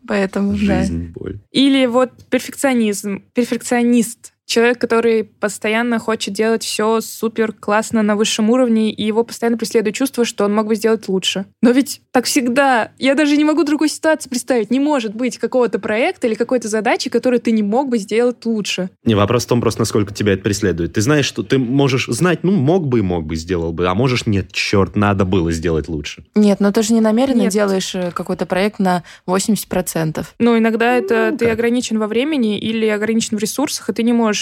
Поэтому, 0.06 0.52
да. 0.52 0.80
Жизнь, 0.80 1.12
боль. 1.14 1.40
Или 1.50 1.86
вот 1.86 2.10
перфекционизм, 2.28 3.22
перфекционист, 3.34 4.31
человек, 4.52 4.78
который 4.78 5.24
постоянно 5.24 5.98
хочет 5.98 6.34
делать 6.34 6.62
все 6.62 7.00
супер 7.00 7.52
классно 7.52 8.02
на 8.02 8.16
высшем 8.16 8.50
уровне, 8.50 8.92
и 8.92 9.02
его 9.02 9.24
постоянно 9.24 9.56
преследует 9.56 9.94
чувство, 9.96 10.26
что 10.26 10.44
он 10.44 10.54
мог 10.54 10.66
бы 10.66 10.74
сделать 10.74 11.08
лучше. 11.08 11.46
Но 11.62 11.70
ведь 11.70 12.02
так 12.10 12.26
всегда. 12.26 12.92
Я 12.98 13.14
даже 13.14 13.38
не 13.38 13.44
могу 13.44 13.64
другой 13.64 13.88
ситуации 13.88 14.28
представить. 14.28 14.70
Не 14.70 14.78
может 14.78 15.14
быть 15.14 15.38
какого-то 15.38 15.78
проекта 15.78 16.26
или 16.26 16.34
какой-то 16.34 16.68
задачи, 16.68 17.08
которую 17.08 17.40
ты 17.40 17.50
не 17.50 17.62
мог 17.62 17.88
бы 17.88 17.96
сделать 17.96 18.44
лучше. 18.44 18.90
Не, 19.04 19.14
вопрос 19.14 19.46
в 19.46 19.48
том 19.48 19.62
просто, 19.62 19.80
насколько 19.80 20.12
тебя 20.12 20.34
это 20.34 20.42
преследует. 20.42 20.92
Ты 20.92 21.00
знаешь, 21.00 21.24
что 21.24 21.42
ты 21.42 21.56
можешь 21.56 22.06
знать, 22.08 22.40
ну, 22.42 22.52
мог 22.52 22.86
бы 22.86 22.98
и 22.98 23.02
мог 23.02 23.24
бы, 23.24 23.36
сделал 23.36 23.72
бы, 23.72 23.88
а 23.88 23.94
можешь, 23.94 24.26
нет, 24.26 24.52
черт, 24.52 24.96
надо 24.96 25.24
было 25.24 25.50
сделать 25.50 25.88
лучше. 25.88 26.24
Нет, 26.34 26.60
но 26.60 26.72
ты 26.72 26.82
же 26.82 26.92
не 26.92 27.00
намеренно 27.00 27.42
Нет. 27.42 27.52
делаешь 27.52 27.94
э, 27.94 28.10
какой-то 28.10 28.44
проект 28.44 28.78
на 28.78 29.02
80%. 29.26 30.26
Но 30.38 30.58
иногда 30.58 30.94
это 30.94 31.30
Ну, 31.32 31.38
ты 31.38 31.46
как? 31.46 31.54
ограничен 31.54 31.98
во 31.98 32.06
времени 32.06 32.58
или 32.58 32.86
ограничен 32.86 33.38
в 33.38 33.40
ресурсах, 33.40 33.88
и 33.88 33.92
ты 33.94 34.02
не 34.02 34.12
можешь 34.12 34.41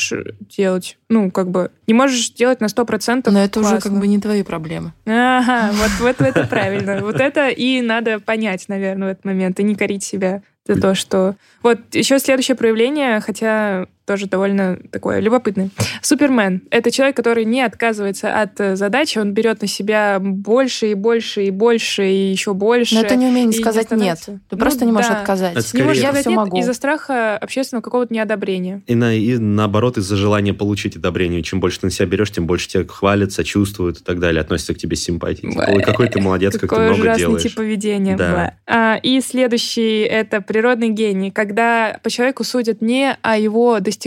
делать, 0.57 0.99
ну, 1.09 1.31
как 1.31 1.51
бы, 1.51 1.71
не 1.87 1.95
можешь 1.95 2.31
делать 2.31 2.61
на 2.61 2.67
100% 2.67 3.31
Но 3.31 3.43
это 3.43 3.61
уже 3.61 3.71
как 3.71 3.83
классно. 3.83 4.01
бы 4.01 4.07
не 4.07 4.19
твои 4.21 4.43
проблемы. 4.43 4.93
Ага, 5.07 5.71
вот, 5.73 5.91
вот 6.01 6.21
это 6.21 6.47
правильно. 6.47 7.01
Вот 7.01 7.17
это 7.17 7.49
и 7.49 7.81
надо 7.83 8.21
понять, 8.21 8.65
наверное, 8.69 9.09
в 9.09 9.11
этот 9.13 9.25
момент, 9.25 9.61
и 9.61 9.63
не 9.63 9.75
корить 9.75 10.05
себя 10.05 10.43
за 10.67 10.81
то, 10.81 10.95
что... 10.95 11.37
Вот 11.63 11.81
еще 11.95 12.19
следующее 12.19 12.57
проявление, 12.57 13.21
хотя 13.21 13.87
тоже 14.11 14.27
довольно 14.27 14.77
такое 14.91 15.21
любопытное. 15.21 15.71
Супермен— 16.03 16.63
это 16.73 16.91
человек, 16.91 17.15
который 17.17 17.45
не 17.45 17.63
отказывается 17.63 18.35
от 18.43 18.59
э, 18.61 18.75
задачи, 18.75 19.19
он 19.19 19.33
берет 19.35 19.63
на 19.63 19.69
себя 19.69 20.19
больше 20.21 20.91
и 20.91 20.95
больше 20.95 21.45
и 21.45 21.51
больше 21.51 22.11
и 22.11 22.33
еще 22.33 22.53
больше. 22.53 22.97
Но 22.97 23.03
это 23.03 23.15
не 23.15 23.27
умение 23.27 23.45
и 23.45 23.47
не 23.47 23.53
сказать 23.53 23.89
нет. 23.93 24.19
Ты 24.27 24.41
Ну 24.51 24.59
просто 24.59 24.85
не 24.85 24.91
можешь 24.91 25.11
да. 25.11 25.21
отказать. 25.21 25.57
Это 25.57 25.77
Не 25.77 25.85
можешь 25.85 26.03
Я 26.03 26.09
сказать 26.09 26.23
все 26.23 26.31
нет 26.31 26.37
могу. 26.39 26.59
из-за 26.59 26.75
страха 26.75 27.39
общественного 27.39 27.83
какого-то 27.83 28.13
неодобрения. 28.13 28.83
И, 28.89 28.97
на, 28.97 29.15
и 29.15 29.39
наоборот, 29.39 29.97
из-за 29.97 30.17
желания 30.17 30.53
получить 30.55 30.97
одобрение. 30.97 31.43
Чем 31.45 31.61
больше 31.61 31.79
ты 31.79 31.87
на 31.87 31.93
себя 31.93 32.07
берешь, 32.07 32.33
тем 32.33 32.49
больше 32.49 32.67
тебя 32.69 32.85
хвалят, 32.85 33.31
сочувствуют 33.31 34.01
и 34.01 34.03
так 34.03 34.19
далее, 34.19 34.41
относятся 34.41 34.75
к 34.75 34.79
тебе 34.79 34.97
с 34.97 35.05
симпатией. 35.05 35.53
Типа, 35.53 35.67
Ой, 35.69 35.83
какой 35.85 36.09
ты 36.09 36.21
молодец, 36.21 36.59
как 36.59 36.69
ты 36.71 36.81
много 36.81 37.15
делаешь. 37.15 37.43
тип 37.45 37.55
поведения. 37.55 38.17
Да. 38.17 38.55
А, 38.67 38.99
и 39.01 39.21
следующий— 39.21 40.01
это 40.03 40.41
природный 40.41 40.89
гений, 40.89 41.31
когда 41.31 42.01
по 42.03 42.11
человеку 42.11 42.43
судят 42.43 42.83
не 42.83 43.17
о 43.23 43.37
его 43.39 43.79
достижениях 43.79 44.00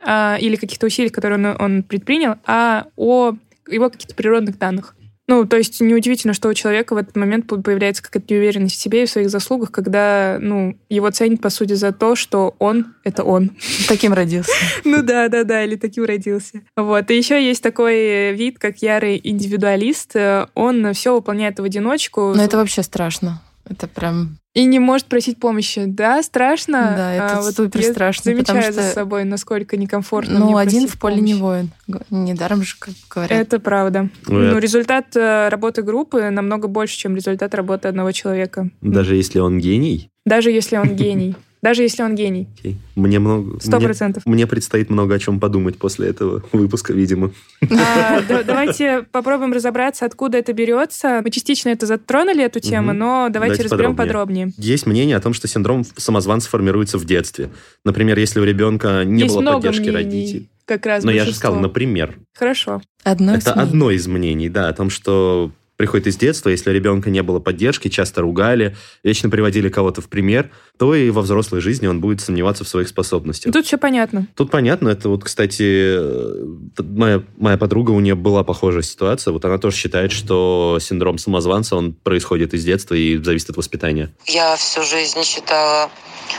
а, 0.00 0.36
или 0.40 0.56
каких-то 0.56 0.86
усилиях, 0.86 1.12
которые 1.12 1.38
он, 1.38 1.56
он 1.60 1.82
предпринял, 1.82 2.36
а 2.46 2.86
о 2.96 3.34
его 3.68 3.90
каких-то 3.90 4.14
природных 4.14 4.58
данных. 4.58 4.94
Ну, 5.30 5.46
то 5.46 5.56
есть 5.56 5.80
неудивительно, 5.80 6.34
что 6.34 6.48
у 6.48 6.54
человека 6.54 6.92
в 6.92 6.96
этот 6.96 7.14
момент 7.14 7.46
по- 7.46 7.62
появляется 7.62 8.02
какая-то 8.02 8.34
неуверенность 8.34 8.74
в 8.74 8.80
себе 8.80 9.04
и 9.04 9.06
в 9.06 9.10
своих 9.10 9.30
заслугах, 9.30 9.70
когда, 9.70 10.38
ну, 10.40 10.76
его 10.88 11.08
ценят, 11.10 11.40
по 11.40 11.50
сути, 11.50 11.74
за 11.74 11.92
то, 11.92 12.16
что 12.16 12.56
он— 12.58 12.94
это 13.04 13.22
он. 13.22 13.52
Таким 13.86 14.12
родился. 14.12 14.50
Ну 14.84 15.02
да, 15.02 15.28
да, 15.28 15.44
да, 15.44 15.62
или 15.62 15.76
таким 15.76 16.04
родился. 16.04 16.62
Вот. 16.76 17.12
И 17.12 17.16
еще 17.16 17.40
есть 17.40 17.62
такой 17.62 18.32
вид, 18.34 18.58
как 18.58 18.78
ярый 18.78 19.20
индивидуалист. 19.22 20.16
Он 20.54 20.92
все 20.94 21.14
выполняет 21.14 21.60
в 21.60 21.62
одиночку 21.62 22.32
Но 22.34 22.42
это 22.42 22.56
вообще 22.56 22.82
страшно. 22.82 23.40
Это 23.70 23.86
прям... 23.86 24.36
и 24.54 24.64
не 24.64 24.78
может 24.80 25.06
просить 25.06 25.38
помощи. 25.38 25.84
Да, 25.86 26.22
страшно. 26.24 26.94
Да, 26.96 27.12
это 27.14 27.38
А 27.38 27.40
вот 27.40 27.54
супер 27.54 27.80
я 27.80 27.92
страшно, 27.92 28.24
Замечаю 28.24 28.44
потому 28.46 28.72
за 28.72 28.82
что- 28.82 28.92
собой, 28.94 29.24
насколько 29.24 29.76
некомфортно 29.76 30.38
Ну, 30.40 30.46
мне 30.50 30.58
один 30.60 30.88
в 30.88 30.98
поле 30.98 31.20
не 31.20 31.34
помощи. 31.34 31.40
воин. 31.40 31.70
Г- 31.86 32.00
Недаром 32.10 32.62
же, 32.62 32.74
как 32.78 32.94
говорят. 33.08 33.38
Это 33.38 33.60
правда. 33.60 34.08
Ну, 34.26 34.34
Ну, 34.38 34.40
это- 34.42 34.58
результат 34.58 35.14
э, 35.16 35.48
работы 35.48 35.82
группы 35.82 36.30
намного 36.30 36.66
больше, 36.68 36.96
чем 36.98 37.14
результат 37.14 37.54
работы 37.54 37.86
одного 37.88 38.10
человека. 38.12 38.68
Даже 38.80 39.14
если 39.16 39.38
он 39.38 39.58
гений, 39.60 40.10
Даже 40.26 40.50
если 40.50 40.76
он 40.76 40.96
гений. 40.96 41.36
Даже 41.62 41.82
если 41.82 42.02
он 42.02 42.14
гений. 42.14 42.48
окей, 42.58 42.76
мне 42.94 43.18
много... 43.18 43.60
Сто 43.60 43.76
мне- 43.76 43.86
процентов. 43.86 44.22
Мне 44.24 44.46
предстоит 44.46 44.88
много 44.88 45.14
о 45.14 45.18
чем 45.18 45.38
подумать 45.40 45.76
после 45.78 46.08
этого 46.08 46.42
выпуска, 46.52 46.92
видимо. 46.94 47.32
А, 47.70 48.22
да- 48.28 48.42
Давайте 48.44 49.02
попробуем 49.12 49.52
разобраться, 49.52 50.06
откуда 50.06 50.38
это 50.38 50.52
берется. 50.54 51.20
Мы 51.22 51.30
частично 51.30 51.68
это 51.68 51.84
затронули, 51.86 52.42
эту 52.44 52.60
тему, 52.60 52.92
но 52.94 53.28
давайте 53.30 53.56
Давайте 53.56 53.62
разберем 53.64 53.96
подробнее. 53.96 54.46
подробнее. 54.46 54.72
Есть 54.72 54.86
мнение 54.86 55.16
о 55.16 55.20
том, 55.20 55.34
что 55.34 55.48
синдром 55.48 55.84
самозванца 55.96 56.48
формируется 56.48 56.96
в 56.98 57.04
детстве. 57.04 57.50
Например, 57.84 58.18
если 58.18 58.40
у 58.40 58.44
ребенка 58.44 59.04
не 59.04 59.22
Есть 59.24 59.34
было 59.34 59.52
поддержки 59.54 59.80
мнений, 59.82 59.96
родителей. 59.96 60.48
Как 60.64 60.86
раз 60.86 61.02
Но 61.04 61.10
я 61.10 61.20
же 61.20 61.24
большинство. 61.26 61.48
сказал, 61.48 61.60
например. 61.60 62.18
Хорошо. 62.34 62.80
Одно 63.02 63.34
из 63.34 63.42
Это 63.42 63.54
мнений. 63.56 63.68
одно 63.68 63.90
из 63.90 64.06
мнений, 64.06 64.48
да, 64.48 64.68
о 64.68 64.72
том, 64.72 64.88
что 64.88 65.50
приходит 65.80 66.08
из 66.08 66.18
детства, 66.18 66.50
если 66.50 66.68
у 66.68 66.74
ребенка 66.74 67.08
не 67.08 67.22
было 67.22 67.40
поддержки, 67.40 67.88
часто 67.88 68.20
ругали, 68.20 68.76
вечно 69.02 69.30
приводили 69.30 69.70
кого-то 69.70 70.02
в 70.02 70.10
пример, 70.10 70.50
то 70.78 70.94
и 70.94 71.08
во 71.08 71.22
взрослой 71.22 71.62
жизни 71.62 71.86
он 71.86 72.02
будет 72.02 72.20
сомневаться 72.20 72.64
в 72.64 72.68
своих 72.68 72.86
способностях. 72.86 73.50
Тут 73.50 73.64
все 73.64 73.78
понятно. 73.78 74.26
Тут 74.36 74.50
понятно, 74.50 74.90
это 74.90 75.08
вот, 75.08 75.24
кстати, 75.24 75.96
э, 75.96 76.82
моя, 76.82 77.22
моя 77.38 77.56
подруга, 77.56 77.92
у 77.92 78.00
нее 78.00 78.14
была 78.14 78.44
похожая 78.44 78.82
ситуация, 78.82 79.32
вот 79.32 79.42
она 79.46 79.56
тоже 79.56 79.74
считает, 79.74 80.12
что 80.12 80.76
синдром 80.82 81.16
самозванца, 81.16 81.76
он 81.76 81.94
происходит 81.94 82.52
из 82.52 82.62
детства 82.62 82.94
и 82.94 83.16
зависит 83.16 83.48
от 83.48 83.56
воспитания. 83.56 84.12
Я 84.26 84.56
всю 84.56 84.82
жизнь 84.82 85.22
считала, 85.22 85.88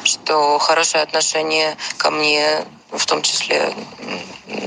что 0.03 0.59
хорошее 0.59 1.01
отношение 1.01 1.77
ко 1.97 2.11
мне, 2.11 2.63
в 2.91 3.05
том 3.05 3.21
числе 3.21 3.73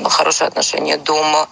хорошее 0.09 0.49
отношение 0.49 0.97
дома 0.97 1.49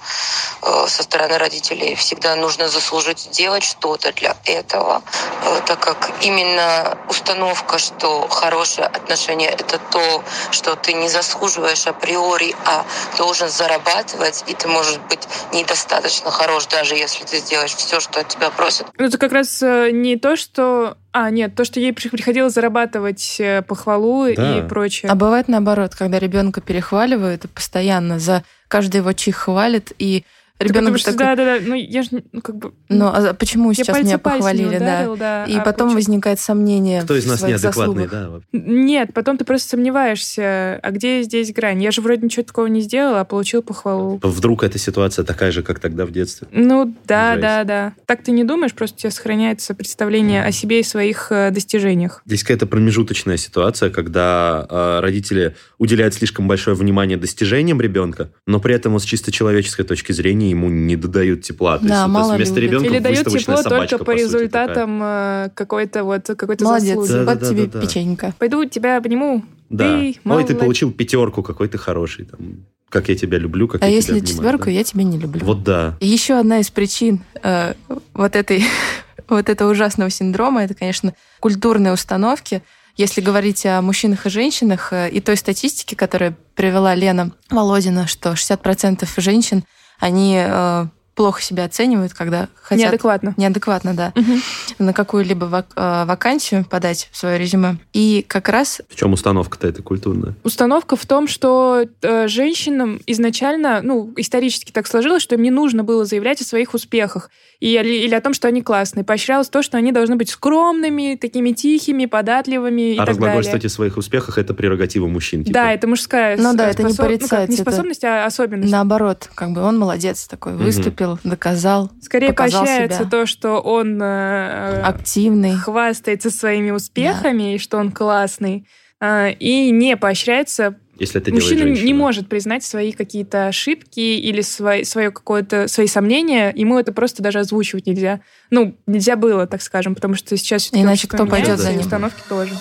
э, 0.63 0.87
со 0.89 1.03
стороны 1.03 1.39
родителей, 1.39 1.95
всегда 1.95 2.37
нужно 2.37 2.69
заслужить 2.69 3.19
сделать 3.19 3.65
что-то 3.65 4.13
для 4.13 4.37
этого, 4.45 5.03
э, 5.45 5.61
так 5.67 5.81
как 5.81 6.11
именно 6.23 6.99
установка, 7.09 7.79
что 7.79 8.27
хорошее 8.29 8.87
отношение— 8.87 9.51
это 9.51 9.79
то, 9.79 10.25
что 10.51 10.77
ты 10.77 10.93
не 10.93 11.09
заслуживаешь 11.09 11.87
априори, 11.87 12.55
а 12.65 12.85
должен 13.17 13.49
зарабатывать, 13.49 14.45
и 14.47 14.55
ты 14.55 14.69
можешь 14.69 14.99
быть 14.99 15.27
недостаточно 15.53 16.31
хорош, 16.31 16.67
даже 16.67 16.95
если 16.95 17.25
ты 17.25 17.39
сделаешь 17.39 17.75
все, 17.75 18.01
что 18.01 18.21
от 18.21 18.29
тебя 18.29 18.51
просят. 18.51 18.87
Это 18.99 19.19
как 19.19 19.33
раз 19.33 19.63
э, 19.63 19.91
не 19.93 20.17
то, 20.17 20.37
что 20.37 20.97
А, 21.15 21.31
нет, 21.31 21.55
то, 21.55 21.65
что 21.65 21.79
ей 21.79 21.93
при- 21.93 22.09
приходилось 22.09 22.55
зарабатывать 22.55 23.37
э, 23.39 23.63
похвалу 23.63 24.35
Да. 24.35 24.59
и 24.59 24.63
прочее. 24.67 25.11
А 25.11 25.15
бывает 25.15 25.47
наоборот, 25.49 25.95
когда 25.95 26.19
ребенка 26.19 26.61
перехваливают 26.63 27.45
и 27.45 27.49
постоянно 27.49 28.19
за 28.19 28.45
каждый 28.69 28.99
его 28.99 29.13
чих 29.13 29.37
хвалит, 29.37 29.93
и 29.99 30.25
ребенок 30.63 30.99
такой, 31.03 31.19
Да, 31.19 31.37
да, 31.37 31.45
да. 31.45 31.59
Ну, 31.65 31.75
я 31.75 32.03
же, 32.03 32.23
ну, 32.33 32.41
как 32.41 32.57
бы... 32.57 32.73
ну 32.89 33.07
а 33.07 33.35
почему 33.35 33.71
я 33.71 33.75
сейчас 33.75 33.99
меня 34.03 34.19
похвалили, 34.19 34.79
да? 34.79 34.85
ударил, 34.85 35.17
да. 35.17 35.45
И 35.45 35.57
а 35.57 35.61
потом 35.61 35.89
почему- 35.89 35.95
возникает 35.95 36.41
сомнение 36.41 37.03
Кто 37.03 37.17
из 37.17 37.27
нас 37.27 37.43
неадекватный, 37.43 38.05
заслугах. 38.07 38.43
да? 38.53 38.59
Нет, 38.59 39.13
потом 39.15 39.39
ты 39.39 39.45
просто 39.45 39.71
сомневаешься, 39.71 40.81
а 40.83 40.91
где 40.91 41.23
здесь 41.23 41.53
грань? 41.53 41.83
Я 41.83 41.91
же 41.91 42.01
вроде 42.01 42.25
ничего 42.25 42.43
такого 42.45 42.67
не 42.67 42.81
сделала, 42.81 43.21
а 43.21 43.25
получил 43.25 43.63
похвалу. 43.63 44.21
Вдруг 44.23 44.63
эта 44.65 44.79
ситуация 44.79 45.25
такая 45.25 45.51
же, 45.53 45.63
как 45.63 45.79
тогда 45.81 46.07
в 46.07 46.11
детстве. 46.13 46.49
Ну, 46.51 46.95
да, 47.07 47.33
Жесть. 47.35 47.43
да, 47.43 47.65
да. 47.65 47.93
Так 48.07 48.23
ты 48.23 48.33
не 48.33 48.45
думаешь, 48.45 48.73
просто 48.75 48.97
у 48.97 48.99
тебя 49.01 49.11
сохраняется 49.11 49.75
представление 49.75 50.45
о 50.45 50.53
себе 50.53 50.81
и 50.81 50.83
своих 50.83 51.29
э, 51.31 51.51
достижениях. 51.51 52.23
Здесь 52.27 52.43
какая-то 52.43 52.67
промежуточная 52.67 53.37
ситуация, 53.37 53.91
когда 53.91 54.67
э, 54.69 55.01
родители 55.01 55.55
уделяют 55.79 56.15
слишком 56.15 56.49
большое 56.49 56.77
внимание 56.77 57.17
достижениям 57.17 57.81
ребенка, 57.81 58.31
но 58.47 58.61
при 58.61 58.75
этом 58.75 58.93
вот 58.93 59.03
с 59.03 59.05
чисто 59.05 59.33
человеческой 59.33 59.85
точки 59.85 60.13
зрения 60.13 60.52
ему 60.53 60.69
не 60.71 60.97
додают 60.97 61.43
тепла. 61.43 61.79
То 61.79 61.87
Да, 61.87 62.03
есть, 62.03 62.09
мало 62.13 62.35
вместо 62.37 62.61
любят. 62.61 62.83
ребенка 62.83 62.97
Или 62.99 63.09
выставочная 63.09 63.57
тепло 63.57 63.71
собачка, 63.71 63.99
только 63.99 64.05
по, 64.05 64.13
сути, 64.13 64.23
результатам 64.23 65.01
э, 65.03 65.51
какой-то 65.55 66.05
вот 66.05 66.27
какой-то 66.27 66.65
Молодец, 66.65 66.89
заслуги. 66.89 67.11
Да, 67.13 67.25
вот 67.25 67.39
да, 67.41 67.49
тебе 67.49 67.67
да, 67.67 67.73
да. 67.81 67.87
печенька. 67.87 68.35
Пойду 68.39 68.65
тебя 68.65 68.97
обниму. 68.97 69.41
такая. 69.41 69.53
Да. 69.71 70.01
Ты 70.01 70.17
Ой, 70.25 70.45
ты 70.45 70.55
получил 70.55 70.93
пятерку, 70.93 71.43
какой 71.43 71.69
ты 71.69 71.79
хороший. 71.79 72.27
Там, 72.27 72.67
как 72.89 73.09
я 73.09 73.15
тебя 73.17 73.39
люблю, 73.39 73.69
как 73.69 73.83
А 73.83 73.87
я 73.89 73.95
если 73.97 74.13
тебя 74.13 74.19
обнимаю, 74.19 74.37
четверку, 74.37 74.65
да. 74.67 74.71
я 74.71 74.85
тебя 74.85 75.03
не 75.05 75.19
люблю. 75.19 75.45
Вот 75.47 75.63
да. 75.65 75.97
И 76.01 76.07
еще 76.07 76.39
одна 76.39 76.61
из 76.61 76.71
причин 76.71 77.21
э, 77.43 77.75
вот 78.15 78.37
этой 78.37 78.65
вот 79.29 79.49
этого 79.49 79.71
ужасного 79.71 80.11
синдрома, 80.11 80.63
это, 80.65 80.75
конечно, 80.75 81.15
культурные 81.41 81.93
установки. 81.95 82.63
Если 82.99 83.23
говорить 83.23 83.65
о 83.65 83.81
мужчинах 83.81 84.27
и 84.27 84.31
женщинах, 84.31 84.93
э, 84.93 85.09
и 85.09 85.21
той 85.21 85.39
статистике, 85.39 85.97
которую 85.97 86.37
привела 86.55 86.95
Лена 86.95 87.33
Володина, 87.49 88.07
что 88.07 88.33
60% 88.33 89.09
женщин, 89.17 89.65
они 90.03 90.37
э, 90.37 90.87
плохо 91.15 91.43
себя 91.43 91.65
оценивают, 91.65 92.15
когда 92.15 92.49
хотят... 92.55 92.87
Неадекватно. 92.87 93.35
Неадекватно, 93.37 93.95
да. 93.95 94.13
Мгм. 94.15 94.41
На 94.79 94.93
какую-либо 94.95 95.45
вак- 95.45 95.73
э, 95.77 96.05
вакансию 96.07 96.65
подать 96.65 97.09
в 97.13 97.17
свое 97.17 97.39
резюме. 97.39 97.77
И 97.93 98.25
как 98.27 98.49
раз 98.49 98.81
В 98.89 98.97
чем 98.97 99.13
установка-то 99.13 99.69
эта 99.69 99.83
культурная? 99.83 100.35
Установка 100.43 100.97
в 100.97 101.05
том, 101.05 101.29
что 101.29 101.85
э, 102.01 102.29
женщинам 102.29 103.01
изначально, 103.07 103.81
ну, 103.83 104.13
исторически 104.17 104.73
так 104.73 104.87
сложилось, 104.87 105.23
что 105.23 105.35
им 105.35 105.43
не 105.43 105.51
нужно 105.51 105.85
было 105.85 106.05
заявлять 106.05 106.41
о 106.41 106.45
своих 106.45 106.73
успехах 106.73 107.31
и, 107.61 107.75
или, 107.75 108.05
или 108.07 108.15
о 108.15 108.21
том, 108.21 108.33
что 108.33 108.49
они 108.49 108.63
классные. 108.63 109.05
Поощрялось 109.05 109.49
то, 109.49 109.63
что 109.63 109.77
они 109.77 109.93
должны 109.93 110.17
быть 110.17 110.31
скромными, 110.31 111.17
такими 111.21 111.51
тихими, 111.53 112.07
податливыми 112.07 112.93
и 112.93 112.97
а 112.97 113.01
так 113.01 113.09
разглагольствовать 113.11 113.63
далее. 113.63 113.73
о 113.73 113.77
своих 113.77 113.97
успехах 113.99 114.39
это 114.39 114.55
прерогатива 114.55 115.07
мужчин. 115.09 115.45
типа. 115.45 115.55
Да, 115.55 115.73
это 115.73 115.87
мужская 115.87 116.37
Ну 116.39 116.55
да, 116.55 116.69
это 116.71 116.83
не 116.85 116.93
способ- 116.95 117.21
ну, 117.21 117.29
как, 117.29 117.49
не 117.49 117.55
это 117.57 117.63
способность, 117.63 118.05
а 118.05 118.25
особенность. 118.25 118.73
наоборот, 118.73 119.29
как 119.35 119.53
бы 119.53 119.61
он 119.63 119.79
молодец 119.79 120.27
такой, 120.27 120.55
выступил, 120.57 121.02
доказал, 121.25 121.91
Скорее 122.01 122.29
показал 122.29 122.65
поощряется 122.65 122.99
себя. 123.01 123.11
то, 123.11 123.27
что 123.27 123.61
он 123.61 124.01
э, 124.03 124.81
активный. 124.83 125.57
хвастается 125.57 126.31
своими 126.31 126.71
успехами 126.71 127.55
и 127.55 127.59
что 127.59 127.79
он 127.79 127.93
классный, 127.93 128.67
э, 129.01 129.33
и 129.33 129.71
не 129.71 129.97
поощряется 129.97 130.77
Если 130.99 131.21
это 131.21 131.33
Мужчина 131.33 131.65
не 131.65 131.95
может 131.95 132.29
признать 132.29 132.63
свои 132.65 132.93
какие-то 132.93 133.47
ошибки 133.49 133.99
или 134.01 134.41
свои, 134.43 134.85
свое 134.85 135.11
какое-то, 135.11 135.67
свои 135.69 135.87
сомнения, 135.87 136.53
ему 136.55 136.79
это 136.79 136.93
просто 136.93 137.23
даже 137.23 137.41
озвучивать 137.41 137.87
нельзя. 137.87 138.21
Ну, 138.51 138.77
нельзя 138.87 139.17
было, 139.17 139.47
так 139.47 139.63
скажем, 139.63 139.95
потому 139.95 140.15
что 140.15 140.37
сейчас 140.37 140.69
Иначе 140.73 141.09
кто 141.09 141.27
пойдет 141.27 141.59
за 141.59 141.71
ним? 141.73 141.81
установки 141.81 142.21
тоже. 142.29 142.55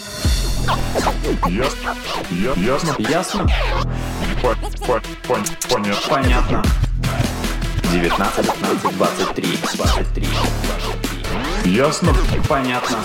Ясно. 1.50 1.96
Ясно. 2.58 2.96
Ясно? 3.10 3.48
По- 4.42 4.56
по- 4.86 5.02
пон- 5.28 5.46
Понятно. 5.70 6.10
Понятно. 6.10 6.64
19, 7.92 8.46
15, 8.46 8.98
23, 8.98 9.58
23, 9.76 10.28
23. 11.64 11.74
Ясно. 11.74 12.14
Понятно. 12.48 12.98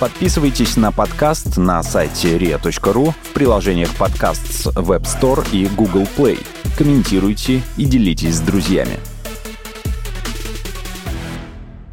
Подписывайтесь 0.00 0.78
на 0.78 0.92
подкаст 0.92 1.58
на 1.58 1.82
сайте 1.82 2.38
ria.ru 2.38 3.12
в 3.22 3.32
приложениях 3.34 3.94
подкаст 3.96 4.50
с 4.50 4.66
Web 4.68 5.02
Store 5.02 5.46
и 5.52 5.66
Google 5.66 6.08
Play. 6.16 6.42
Комментируйте 6.78 7.60
и 7.76 7.84
делитесь 7.84 8.36
с 8.36 8.40
друзьями. 8.40 8.98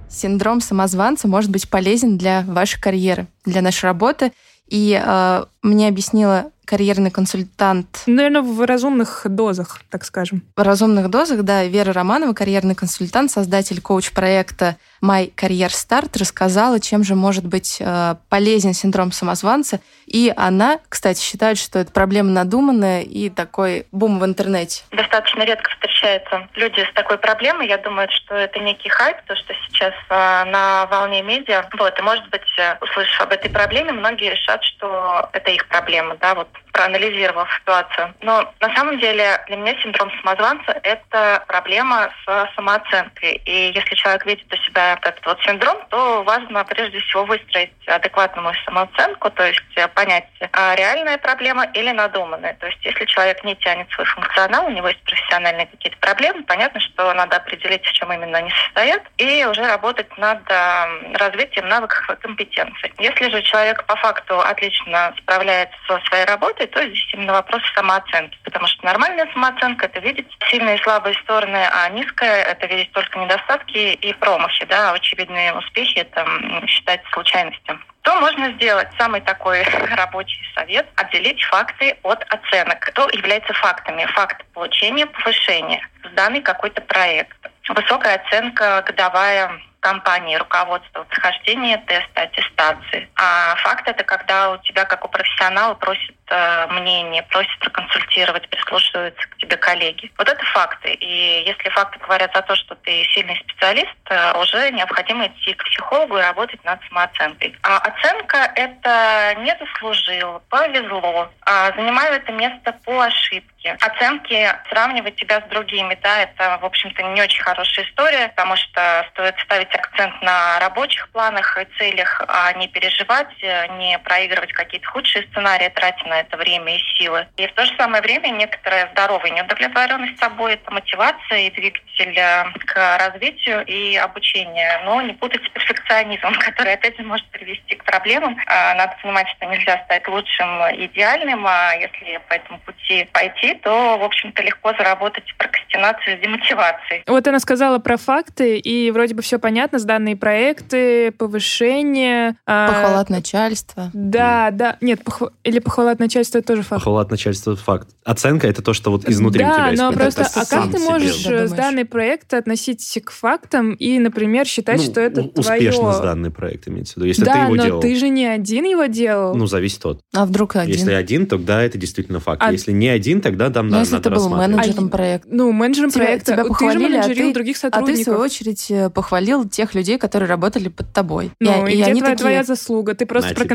Синдром 0.07 0.61
самозванца 0.61 1.27
может 1.27 1.51
быть 1.51 1.69
полезен 1.69 2.17
для 2.17 2.45
вашей 2.47 2.79
карьеры, 2.79 3.27
для 3.43 3.61
нашей 3.61 3.85
работы. 3.85 4.31
И 4.69 4.97
э, 5.03 5.45
мне 5.61 5.87
объяснила 5.87 6.51
карьерный 6.69 7.09
консультант 7.09 8.03
Наверное, 8.05 8.43
в 8.43 8.63
разумных 8.63 9.23
дозах, 9.25 9.79
так 9.89 10.05
скажем. 10.05 10.43
в 10.55 10.61
разумных 10.61 11.09
дозах, 11.09 11.41
да, 11.41 11.63
Вера 11.63 11.93
Романова, 11.93 12.33
карьерный 12.33 12.75
консультант, 12.75 13.31
создатель 13.31 13.81
коуч-проекта 13.81 14.77
My 15.01 15.33
Career 15.33 15.69
Start, 15.69 16.19
рассказала, 16.19 16.79
чем 16.79 17.03
же 17.03 17.15
может 17.15 17.43
быть 17.45 17.77
э, 17.79 18.15
полезен 18.29 18.73
синдром 18.73 19.11
самозванца. 19.11 19.79
И 20.05 20.31
она, 20.35 20.79
кстати, 20.89 21.19
считает, 21.21 21.57
что 21.57 21.79
это 21.79 21.91
проблема 21.91 22.29
надуманная 22.29 23.01
и 23.01 23.29
такой 23.29 23.87
бум 23.91 24.19
в 24.19 24.25
интернете. 24.25 24.83
Достаточно 24.91 25.43
редко 25.43 25.71
встречаются 25.71 26.47
люди 26.55 26.81
с 26.81 26.93
такой 26.93 27.17
проблемой. 27.17 27.67
Я 27.67 27.77
думаю, 27.77 28.09
что 28.11 28.35
это 28.35 28.59
некий 28.59 28.89
хайп, 28.89 29.17
то, 29.25 29.35
что 29.35 29.53
сейчас 29.67 29.93
э, 30.09 30.13
на 30.51 30.85
волне 30.87 31.23
медиа. 31.23 31.67
Вот, 31.79 31.97
и, 31.97 32.01
может 32.03 32.29
быть, 32.29 32.41
э, 32.59 32.77
услышав 32.81 33.21
об 33.21 33.31
этой 33.31 33.49
проблеме, 33.49 33.91
многие 33.91 34.31
решат, 34.31 34.63
что 34.63 35.29
это 35.33 35.48
их 35.49 35.67
проблема, 35.67 36.15
да, 36.17 36.35
вот 36.35 36.47
проанализировав 36.71 37.49
ситуацию. 37.59 38.13
Но 38.21 38.51
на 38.59 38.75
самом 38.75 38.99
деле 38.99 39.41
для 39.47 39.57
меня 39.57 39.75
синдром 39.81 40.11
самозванца– 40.19 40.79
это 40.83 41.43
проблема 41.47 42.09
с 42.25 42.49
самооценкой. 42.55 43.41
И 43.45 43.71
если 43.73 43.95
человек 43.95 44.25
видит 44.25 44.53
у 44.53 44.57
себя 44.57 44.93
этот 45.01 45.25
вот 45.25 45.41
синдром, 45.41 45.77
то 45.89 46.23
важно 46.23 46.63
прежде 46.65 46.99
всего 46.99 47.25
выстроить 47.25 47.71
адекватную 47.87 48.53
самооценку, 48.65 49.29
то 49.31 49.45
есть 49.45 49.61
понять, 49.95 50.27
а 50.53 50.75
реальная 50.75 51.17
проблема 51.17 51.65
или 51.73 51.91
надуманная. 51.91 52.53
То 52.59 52.67
есть 52.67 52.83
если 52.83 53.05
человек 53.05 53.43
не 53.43 53.55
тянет 53.55 53.89
свой 53.91 54.05
функционал, 54.05 54.65
у 54.65 54.71
него 54.71 54.87
есть 54.87 55.03
профессиональные 55.03 55.67
какие-то 55.67 55.97
проблемы, 55.99 56.43
понятно, 56.43 56.79
что 56.79 57.13
надо 57.13 57.37
определить, 57.37 57.85
в 57.85 57.91
чем 57.93 58.11
именно 58.11 58.37
они 58.37 58.51
состоят, 58.51 59.03
и 59.17 59.45
уже 59.45 59.65
работать 59.65 60.17
над 60.17 60.39
э, 60.49 61.17
развитием 61.17 61.67
навыков 61.67 62.09
и 62.09 62.15
компетенций. 62.21 62.93
Если 62.99 63.29
же 63.29 63.41
человек 63.41 63.85
по 63.85 63.95
факту 63.95 64.39
отлично 64.39 65.13
справляется 65.19 65.77
со 65.87 65.99
своей 66.07 66.25
работой, 66.25 66.58
то 66.67 66.81
здесь 66.83 67.13
именно 67.13 67.33
вопрос 67.33 67.61
самооценки, 67.73 68.37
потому 68.43 68.67
что 68.67 68.85
нормальная 68.85 69.27
самооценка– 69.33 69.85
это 69.87 69.99
видеть 69.99 70.27
сильные 70.49 70.77
и 70.77 70.81
слабые 70.81 71.15
стороны, 71.23 71.57
а 71.71 71.89
низкая– 71.89 72.43
это 72.45 72.67
видеть 72.67 72.91
только 72.91 73.19
недостатки 73.19 73.93
и 73.93 74.13
промахи, 74.13 74.65
да, 74.65 74.91
очевидные 74.93 75.53
успехи– 75.53 75.97
это 75.97 76.25
считать 76.67 77.01
случайностью. 77.11 77.79
Что 78.01 78.19
можно 78.21 78.51
сделать? 78.53 78.87
Самый 78.97 79.21
такой 79.21 79.63
рабочий 79.95 80.41
совет– 80.55 80.87
отделить 80.95 81.43
факты 81.43 81.97
от 82.03 82.23
оценок. 82.33 82.89
Что 82.91 83.09
является 83.09 83.53
фактами? 83.53 84.05
Факт 84.05 84.43
получения 84.53 85.05
повышения, 85.05 85.87
сданный 86.11 86.41
какой-то 86.41 86.81
проект. 86.81 87.37
Высокая 87.67 88.15
оценка 88.15 88.83
годовая 88.85 89.51
компании, 89.79 90.35
руководства, 90.35 91.03
прохождение 91.03 91.77
теста, 91.87 92.21
аттестации. 92.21 93.09
А 93.15 93.55
факт 93.57 93.87
это 93.87 94.03
когда 94.03 94.51
у 94.51 94.57
тебя, 94.57 94.85
как 94.85 95.05
у 95.05 95.07
профессионала, 95.07 95.73
просят 95.75 96.15
э, 96.29 96.67
мнение, 96.67 97.23
просят 97.23 97.57
проконсультировать, 97.59 98.47
прислушиваются 98.49 99.27
к 99.27 99.37
тебе 99.37 99.57
коллеги. 99.57 100.11
Вот 100.17 100.27
это 100.27 100.43
факты. 100.45 100.93
И 100.93 101.43
если 101.45 101.69
факты 101.69 101.99
говорят 101.99 102.33
за 102.33 102.41
то, 102.41 102.55
что 102.55 102.75
ты 102.75 103.03
сильный 103.13 103.35
специалист, 103.37 103.95
э, 104.09 104.39
уже 104.41 104.71
необходимо 104.71 105.27
идти 105.27 105.53
к 105.53 105.63
психологу 105.63 106.17
и 106.17 106.21
работать 106.21 106.63
над 106.63 106.79
самооценкой. 106.87 107.55
А 107.63 107.77
оценка 107.77 108.51
это 108.55 109.35
не 109.39 109.55
заслужил, 109.59 110.41
повезло, 110.49 111.29
а 111.45 111.71
занимаю 111.75 112.13
это 112.13 112.31
место 112.31 112.73
по 112.85 113.01
ошибке. 113.01 113.77
Оценки 113.81 114.49
сравнивать 114.69 115.15
тебя 115.15 115.41
с 115.41 115.49
другими, 115.49 115.97
да, 116.01 116.21
это, 116.21 116.57
в 116.61 116.65
общем-то, 116.65 117.03
не 117.03 117.21
очень 117.21 117.43
хорошая 117.43 117.85
история, 117.85 118.29
потому 118.29 118.55
что 118.55 119.05
стоит 119.11 119.37
ставить 119.39 119.73
акцент 119.75 120.21
на 120.21 120.59
рабочих 120.59 121.09
планах 121.09 121.57
и 121.57 121.65
целях, 121.77 122.21
а 122.27 122.53
не 122.53 122.67
переживать, 122.67 123.31
э, 123.41 123.67
не 123.77 123.99
проигрывать 123.99 124.53
какие-то 124.53 124.87
худшие 124.87 125.27
сценарии, 125.27 125.69
тратя 125.69 126.07
на 126.07 126.18
это 126.21 126.37
время 126.37 126.75
и 126.75 126.79
силы. 126.97 127.27
И 127.37 127.47
в 127.47 127.53
то 127.53 127.65
же 127.65 127.71
самое 127.77 128.01
время 128.01 128.29
некоторая 128.29 128.89
здоровая 128.91 129.31
неудовлетворенность 129.31 130.19
собой– 130.19 130.53
это 130.53 130.71
мотивация 130.71 131.39
и 131.47 131.51
двигатель 131.51 132.17
э, 132.17 132.43
к 132.65 132.97
развитию 132.99 133.63
и 133.65 133.95
обучению. 133.95 134.83
Но 134.85 135.01
не 135.01 135.13
путать 135.13 135.41
с 135.45 135.49
перфекционизмом, 135.49 136.33
который, 136.39 136.73
опять 136.73 136.97
же, 136.97 137.03
может 137.03 137.25
привести 137.27 137.75
к 137.75 137.83
проблемам. 137.83 138.37
А, 138.47 138.73
Надо 138.75 138.95
понимать, 139.01 139.27
что 139.35 139.45
нельзя 139.45 139.81
стать 139.85 140.07
лучшим, 140.07 140.47
идеальным, 140.85 141.45
а 141.47 141.73
если 141.73 142.19
по 142.27 142.33
этому 142.33 142.59
пути 142.59 143.07
пойти, 143.13 143.55
то, 143.55 143.97
в 143.97 144.03
общем-то, 144.03 144.41
легко 144.43 144.73
заработать 144.73 145.23
прокрастинации 145.37 146.17
с 146.17 146.19
демотивацией. 146.21 147.03
Вот 147.07 147.27
она 147.27 147.39
сказала 147.39 147.79
про 147.79 147.97
факты, 147.97 148.57
и 148.57 148.91
вроде 148.91 149.15
бы 149.15 149.21
все 149.21 149.39
понятно, 149.39 149.79
сданные 149.79 150.15
проекты, 150.15 151.11
повышение. 151.11 152.35
а, 152.45 152.67
Похвала 152.67 152.99
от 152.99 153.09
начальства. 153.09 153.89
Да, 153.93 154.49
да. 154.51 154.77
Нет, 154.81 155.01
похва- 155.03 155.31
или 155.43 155.59
похвала 155.59 155.91
от 155.91 155.99
начальства 155.99 156.08
это 156.15 156.41
тоже 156.47 156.61
факт. 156.63 156.81
Похвала 156.81 157.01
от 157.01 157.11
начальства 157.11 157.55
факт. 157.55 157.89
Оценка 158.03 158.47
это 158.47 158.61
то, 158.61 158.73
что 158.73 158.91
вот 158.91 159.07
изнутри 159.07 159.43
у 159.43 159.47
да, 159.47 159.53
тебя 159.55 159.67
есть. 159.69 159.81
но 159.81 159.89
Это 159.91 159.99
просто, 159.99 160.23
ты 160.23 160.39
а 160.39 160.45
сам 160.45 160.63
как 160.63 160.71
ты 160.79 160.79
можешь 160.85 161.23
Да, 161.23 161.33
э, 161.35 161.47
сданный 161.47 161.85
проект 161.85 162.33
относить 162.33 162.99
к 163.03 163.11
фактам 163.11 163.73
и, 163.73 163.99
например, 163.99 164.45
считать, 164.45 164.77
Ну, 164.77 164.83
что 164.83 165.01
это 165.01 165.21
у- 165.21 165.31
успешно 165.39 165.81
твое... 165.81 165.97
сданный 165.97 166.31
проект 166.31 166.67
имеется 166.67 166.93
в 166.93 166.97
виду. 166.97 167.05
Если 167.07 167.23
да, 167.25 167.33
ты 167.33 167.39
его 167.39 167.55
но 167.55 167.65
делал, 167.65 167.81
ты 167.81 167.95
же 167.95 168.09
не 168.09 168.25
один 168.25 168.65
его 168.65 168.85
делал. 168.85 169.35
ну 169.35 169.45
зависит 169.47 169.85
от. 169.85 170.01
А 170.13 170.25
вдруг 170.25 170.55
один? 170.55 170.73
Если 170.75 170.91
один, 170.93 171.25
тогда 171.27 171.61
это 171.61 171.77
действительно 171.77 172.19
факт. 172.19 172.41
А- 172.43 172.51
Если 172.51 172.71
не 172.71 172.87
один, 172.89 173.21
тогда 173.21 173.49
там 173.49 173.67
Ну, 173.67 173.71
надо, 173.73 173.81
если 173.81 173.93
надо 173.95 174.09
ты 174.09 174.15
был 174.15 174.29
менеджером 174.29 174.85
А 174.85 174.89
проекта. 174.89 175.27
Ну, 175.31 175.51
менеджером 175.51 175.89
Тебя- 175.91 176.05
проекта. 176.05 176.25
тебя 176.33 176.35
ты 176.37 176.43
же 176.43 176.49
похвалили, 176.49 176.85
а 176.85 176.89
менеджерил 176.89 177.27
ты- 177.27 177.33
других 177.33 177.57
А 177.57 177.59
ты, 177.59 177.67
в 177.67 177.71
сотрудников. 177.75 178.03
свою 178.03 178.19
очередь, 178.19 178.71
э, 178.71 178.89
похвалил 178.89 179.47
тех 179.47 179.75
людей, 179.75 179.97
которые 179.97 180.29
работали 180.29 180.69
под 180.69 180.91
тобой. 180.93 181.31
Ну, 181.39 181.67
и, 181.67 181.71
и 181.71 181.75
где 181.75 181.83
они 181.85 181.99
твоя, 182.01 182.13
такие... 182.15 182.17
твоя 182.17 182.43
заслуга? 182.43 182.95
Ты 182.95 183.05
просто 183.05 183.29
На 183.29 183.35
тебя. 183.35 183.45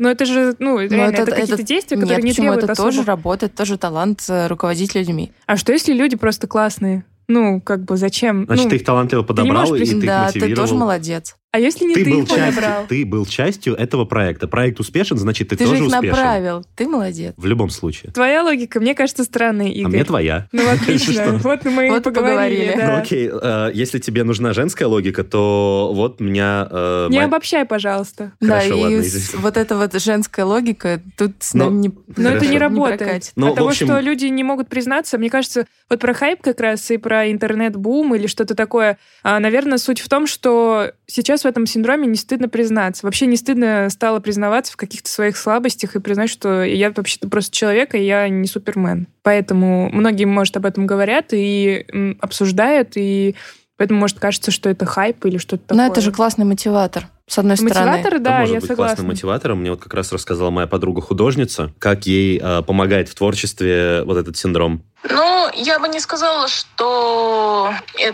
Ну, 0.00 0.08
это 0.08 0.24
же, 0.24 0.56
ну, 0.58 0.78
реально, 0.80 1.14
это, 1.14 1.26
какие-то 1.30 1.54
это- 1.54 1.62
действия, 1.62 1.96
Нет, 1.98 2.04
которые 2.06 2.24
не 2.24 2.30
почему? 2.30 2.44
требуют 2.46 2.64
Это 2.64 2.72
особо- 2.72 2.88
тоже 2.88 3.04
работает, 3.04 3.54
тоже 3.54 3.76
талант 3.76 4.22
э, 4.30 4.46
руководить 4.46 4.94
людьми. 4.94 5.30
А 5.46 5.58
что, 5.58 5.72
если 5.74 5.92
люди 5.92 6.16
просто 6.16 6.46
классные? 6.46 7.04
Ну, 7.28 7.60
как 7.60 7.84
бы, 7.84 7.98
зачем? 7.98 8.46
Значит, 8.46 8.64
ну, 8.64 8.70
ты 8.70 8.76
их 8.76 8.84
талантливо 8.84 9.22
подобрал, 9.22 9.66
можешь 9.68 9.86
и 9.88 9.90
ты 9.90 9.96
их 9.98 10.04
да, 10.06 10.28
ты 10.32 10.38
мотивировал. 10.40 10.56
тоже 10.66 10.74
молодец. 10.74 11.36
А 11.52 11.58
если 11.58 11.84
не 11.84 11.94
ты, 11.94 12.04
Ты 12.04 12.10
был, 12.10 12.22
их 12.22 12.28
частью, 12.28 12.46
подобрал? 12.54 12.86
ты 12.86 13.04
был 13.04 13.26
частью 13.26 13.74
этого 13.74 14.04
проекта. 14.04 14.46
Проект 14.46 14.78
успешен, 14.80 15.18
значит, 15.18 15.48
ты, 15.48 15.56
Ты, 15.56 15.64
же 15.64 15.70
тоже 15.72 15.82
их 15.84 15.88
успешен. 15.88 16.10
направил. 16.16 16.64
Ты 16.76 16.86
молодец. 16.88 17.34
В 17.36 17.46
любом 17.46 17.70
случае. 17.70 18.12
Твоя 18.12 18.42
логика, 18.44 18.78
мне 18.80 18.94
кажется, 18.94 19.24
странная, 19.24 19.66
А 19.66 19.70
Игорь. 19.70 19.92
мне 19.92 20.04
твоя. 20.04 20.46
Ну, 20.52 20.62
отлично. 20.70 21.38
Вот 21.42 21.64
мы 21.64 21.96
и 21.96 22.00
поговорили. 22.00 22.74
Ну 22.76 22.96
окей, 22.96 23.28
э, 23.32 23.70
если 23.74 23.98
тебе 23.98 24.22
нужна 24.24 24.52
женская 24.52 24.86
логика, 24.86 25.24
то 25.24 25.90
вот 25.94 26.20
меня... 26.20 26.68
э, 26.70 27.06
Не 27.10 27.20
обобщай, 27.20 27.64
пожалуйста. 27.64 28.32
да, 28.40 28.62
и 28.62 29.02
вот 29.34 29.56
эта 29.56 29.76
вот 29.76 29.92
женская 30.00 30.44
логика 30.44 31.00
тут 31.16 31.32
с 31.40 31.54
Но- 31.54 31.64
нами 31.70 31.76
не 31.78 31.90
Но 32.16 32.28
это 32.30 32.46
не 32.46 32.58
работает. 32.58 33.32
Ну, 33.36 33.48
От 33.48 33.52
в 33.52 33.56
того, 33.56 33.68
общем- 33.70 33.86
что 33.86 34.00
люди 34.00 34.26
не 34.26 34.44
могут 34.44 34.68
признаться, 34.68 35.18
мне 35.18 35.30
кажется, 35.30 35.66
вот 35.88 35.98
про 36.00 36.14
хайп 36.14 36.40
как 36.42 36.60
раз 36.60 36.90
и 36.90 36.96
про 36.96 37.30
интернет-бум 37.30 38.14
или 38.14 38.26
что-то 38.28 38.54
такое, 38.54 38.98
а, 39.24 39.40
наверное, 39.40 39.78
суть 39.78 40.00
в 40.00 40.08
том, 40.08 40.26
что 40.28 40.92
сейчас 41.06 41.39
в 41.44 41.46
этом 41.46 41.66
синдроме 41.66 42.06
не 42.06 42.16
стыдно 42.16 42.48
признаться. 42.48 43.06
Вообще 43.06 43.26
не 43.26 43.36
стыдно 43.36 43.88
стало 43.90 44.20
признаваться 44.20 44.72
в 44.72 44.76
каких-то 44.76 45.10
своих 45.10 45.36
слабостях 45.36 45.96
и 45.96 46.00
признать, 46.00 46.30
что 46.30 46.62
я 46.62 46.90
вообще-то 46.90 47.28
просто 47.28 47.54
человек, 47.54 47.94
и 47.94 47.98
я 48.04 48.28
не 48.28 48.46
супермен. 48.46 49.06
Поэтому 49.22 49.90
многие, 49.90 50.24
может, 50.24 50.56
об 50.56 50.66
этом 50.66 50.86
говорят 50.86 51.32
и 51.32 51.86
обсуждают, 52.20 52.92
и 52.96 53.34
поэтому, 53.76 54.00
может, 54.00 54.18
кажется, 54.18 54.50
что 54.50 54.68
это 54.68 54.86
хайп 54.86 55.24
или 55.24 55.38
что-то 55.38 55.68
такое. 55.68 55.86
Но 55.86 55.90
это 55.92 56.00
же 56.00 56.12
классный 56.12 56.44
мотиватор, 56.44 57.06
с 57.26 57.38
одной 57.38 57.56
стороны. 57.56 57.90
Мотиватор, 57.92 58.14
Это 58.14 58.24
да, 58.24 58.38
может 58.40 58.54
я 58.54 58.60
быть 58.60 58.68
согласна. 58.68 58.94
классным 58.96 59.06
мотиватором. 59.08 59.60
Мне 59.60 59.70
вот 59.70 59.80
как 59.80 59.94
раз 59.94 60.12
рассказала 60.12 60.50
моя 60.50 60.66
подруга-художница, 60.66 61.72
как 61.78 62.06
ей 62.06 62.38
э, 62.42 62.62
помогает 62.62 63.08
в 63.08 63.14
творчестве 63.14 64.02
вот 64.04 64.16
этот 64.16 64.36
синдром. 64.36 64.82
Ну, 65.08 65.48
я 65.54 65.78
бы 65.78 65.88
не 65.88 66.00
сказала, 66.00 66.46
что 66.48 67.72
э- 67.98 68.12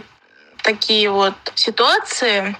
такие 0.62 1.10
вот 1.10 1.34
ситуации, 1.54 2.56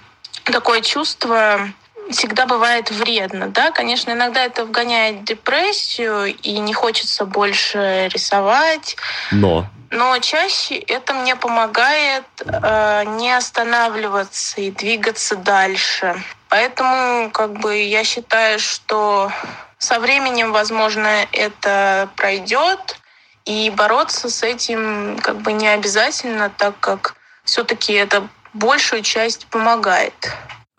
такое 0.51 0.81
чувство 0.81 1.69
всегда 2.09 2.45
бывает 2.45 2.89
вредно, 2.91 3.47
да, 3.47 3.71
конечно, 3.71 4.11
иногда 4.11 4.43
это 4.43 4.65
вгоняет 4.65 5.21
в 5.21 5.23
депрессию 5.25 6.35
и 6.35 6.57
не 6.59 6.73
хочется 6.73 7.25
больше 7.25 8.09
рисовать, 8.13 8.95
Но. 9.31 9.65
Но 9.89 10.19
чаще 10.19 10.75
это 10.75 11.13
мне 11.13 11.37
помогает 11.37 12.25
э, 12.39 13.03
не 13.05 13.31
останавливаться 13.31 14.59
и 14.59 14.69
двигаться 14.69 15.37
дальше. 15.37 16.21
Поэтому, 16.49 17.31
как 17.31 17.53
бы, 17.53 17.77
я 17.83 18.03
считаю, 18.03 18.59
что 18.59 19.31
со 19.77 19.99
временем, 19.99 20.51
возможно, 20.51 21.25
это 21.31 22.09
пройдет, 22.17 22.97
и 23.45 23.69
бороться 23.69 24.29
с 24.29 24.43
этим 24.43 25.19
как 25.21 25.37
бы 25.37 25.53
не 25.53 25.69
обязательно, 25.69 26.49
так 26.49 26.77
как 26.81 27.15
все-таки 27.45 27.93
это 27.93 28.27
большую 28.57 29.03
часть 29.03 29.45
помогает. 29.47 30.13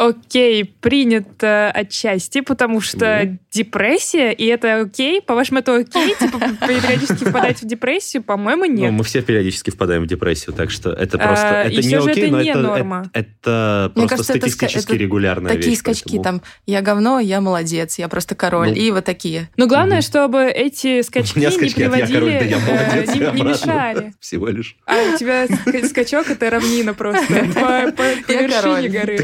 Окей, 0.01 0.65
принято 0.65 1.73
отчасти, 1.73 2.41
потому 2.41 2.81
что 2.81 3.23
Ну. 3.25 3.39
депрессия, 3.51 4.31
и 4.33 4.47
это 4.47 4.83
окей. 4.83 5.21
По-вашему, 5.21 5.59
это 5.59 5.75
окей? 5.75 6.15
Типа, 6.15 6.39
периодически 6.69 7.25
впадать 7.29 7.61
в 7.63 7.67
депрессию? 7.67 8.23
По-моему, 8.23 8.65
ну, 8.67 8.73
нет. 8.75 8.93
мы 8.93 9.03
все 9.03 9.23
периодически 9.23 9.71
впадаем 9.71 10.05
в 10.05 10.07
депрессию, 10.07 10.55
так 10.55 10.71
что 10.71 10.93
это 10.93 11.19
просто... 11.19 11.49
А, 11.63 11.65
это 11.65 11.83
не 11.83 11.95
окей, 11.97 12.25
это 12.27 12.33
но 12.33 12.41
не 12.43 12.51
это, 12.51 12.59
норма. 12.61 13.11
это, 13.13 13.91
это 13.91 13.93
Мне 13.97 14.07
просто 14.07 14.35
кажется, 14.35 14.51
статистически 14.51 14.93
это 14.93 14.97
регулярная 15.03 15.53
Такие 15.55 15.71
вещь. 15.71 15.79
скачки, 15.81 16.05
поэтому- 16.17 16.23
там, 16.23 16.43
я 16.67 16.81
говно, 16.81 17.19
я 17.19 17.41
молодец, 17.41 17.99
я 17.99 18.07
просто 18.07 18.37
король. 18.37 18.69
Ну. 18.69 18.75
И 18.77 18.91
вот 18.93 19.05
такие. 19.05 19.51
Но 19.57 19.67
главное, 19.67 19.97
Мгм. 19.99 20.03
чтобы 20.03 20.45
эти 20.45 21.03
скачки 21.03 21.41
не 21.41 21.51
скачки 21.51 21.83
от 21.83 21.97
«я 21.97 22.07
приводили, 22.07 22.15
король, 22.15 22.33
да 22.39 22.45
я 22.45 22.59
молодец» 22.61 23.17
и 23.17 23.19
не, 23.19 23.43
мешали. 23.43 24.13
Всего 24.21 24.47
лишь. 24.47 24.77
А 24.87 24.95
у 25.13 25.19
тебя 25.19 25.47
ска- 25.47 25.85
скачок— 25.89 26.31
это 26.31 26.51
равнина 26.51 26.95
просто 26.95 27.27
по, 27.55 28.33
вершине 28.33 28.89
горы. 28.89 29.19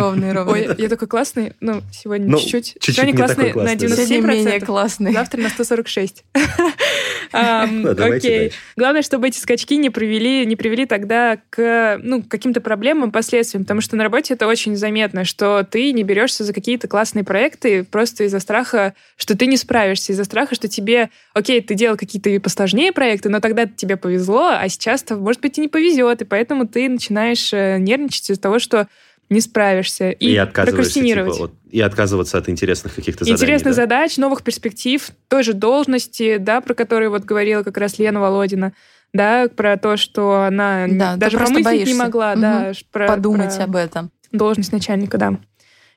Ровные, 0.00 0.32
ровные. 0.32 0.70
Ой, 0.70 0.76
я 0.78 0.88
такой 0.88 1.08
классный. 1.08 1.52
Ну, 1.60 1.82
сегодня 1.92 2.28
Ну, 2.28 2.38
чуть-чуть. 2.38 2.74
чуть-чуть 2.74 2.96
Сегодня 2.96 3.12
не 3.12 3.16
классный 3.18 3.36
такой 3.48 3.52
классный, 3.52 3.74
на 3.74 3.80
да. 3.80 3.86
97%. 4.02 4.06
Сегодня 4.06 4.32
менее 4.32 4.60
классный. 4.60 5.12
Завтра 5.12 5.40
на 5.40 5.48
146. 5.48 6.24
Ам, 7.32 7.82
Ну, 7.82 7.90
Окей. 7.90 8.52
Главное, 8.76 9.02
чтобы 9.02 9.28
эти 9.28 9.38
скачки 9.38 9.76
не 9.76 9.90
привели, 9.90 10.44
не 10.46 10.56
привели 10.56 10.86
тогда 10.86 11.38
к 11.50 11.98
ну, 12.02 12.22
каким-то 12.22 12.60
проблемам, 12.60 13.12
последствиям, 13.12 13.64
потому 13.64 13.80
что 13.80 13.96
на 13.96 14.04
работе 14.04 14.34
это 14.34 14.46
очень 14.46 14.76
заметно, 14.76 15.24
что 15.24 15.62
ты 15.68 15.92
не 15.92 16.02
берешься 16.02 16.44
за 16.44 16.52
какие-то 16.52 16.88
классные 16.88 17.24
проекты 17.24 17.84
просто 17.84 18.24
из-за 18.24 18.40
страха, 18.40 18.94
что 19.16 19.36
ты 19.36 19.46
не 19.46 19.56
справишься, 19.56 20.12
из-за 20.12 20.24
страха, 20.24 20.54
что 20.54 20.68
тебе, 20.68 21.10
окей, 21.34 21.60
ты 21.60 21.74
делал 21.74 21.96
какие-то 21.96 22.40
посложнее 22.40 22.92
проекты, 22.92 23.28
но 23.28 23.40
тогда 23.40 23.66
тебе 23.66 23.96
повезло, 23.96 24.48
а 24.48 24.68
сейчас-то, 24.68 25.16
может 25.16 25.40
быть, 25.40 25.58
и 25.58 25.60
не 25.60 25.68
повезет, 25.68 26.22
и 26.22 26.24
поэтому 26.24 26.66
ты 26.66 26.88
начинаешь 26.88 27.52
э, 27.52 27.78
нервничать 27.78 28.30
из-за 28.30 28.40
того, 28.40 28.58
что 28.58 28.88
не 29.30 29.40
справишься, 29.40 30.10
и, 30.10 30.26
И, 30.32 30.36
отказываешься, 30.36 30.76
прокрастинировать. 30.94 31.32
типа, 31.34 31.42
вот, 31.46 31.54
и 31.70 31.80
отказываться 31.80 32.36
от 32.36 32.48
интересных 32.48 32.94
каких-то 32.96 33.24
заданий. 33.24 33.36
Интересных 33.36 33.74
да? 33.76 33.82
задач, 33.82 34.16
новых 34.16 34.42
перспектив, 34.42 35.08
той 35.28 35.42
же 35.44 35.52
должности, 35.54 36.36
да, 36.38 36.60
про 36.60 36.74
которые 36.74 37.08
вот 37.10 37.24
говорила 37.24 37.62
как 37.62 37.76
раз 37.78 37.98
Лена 37.98 38.20
Володина, 38.20 38.72
да, 39.12 39.48
про 39.54 39.76
то, 39.76 39.96
что 39.96 40.42
она 40.42 40.86
Да, 40.88 41.16
даже 41.16 41.36
помыслить 41.38 41.58
не 41.58 41.62
боишься. 41.64 41.94
могла, 41.96 42.32
Мгм. 42.32 42.40
да, 42.40 42.72
про, 42.92 43.06
Подумать 43.06 43.54
про 43.56 43.64
об 43.64 43.76
этом. 43.76 44.10
должность 44.32 44.72
начальника, 44.72 45.16
да. 45.16 45.38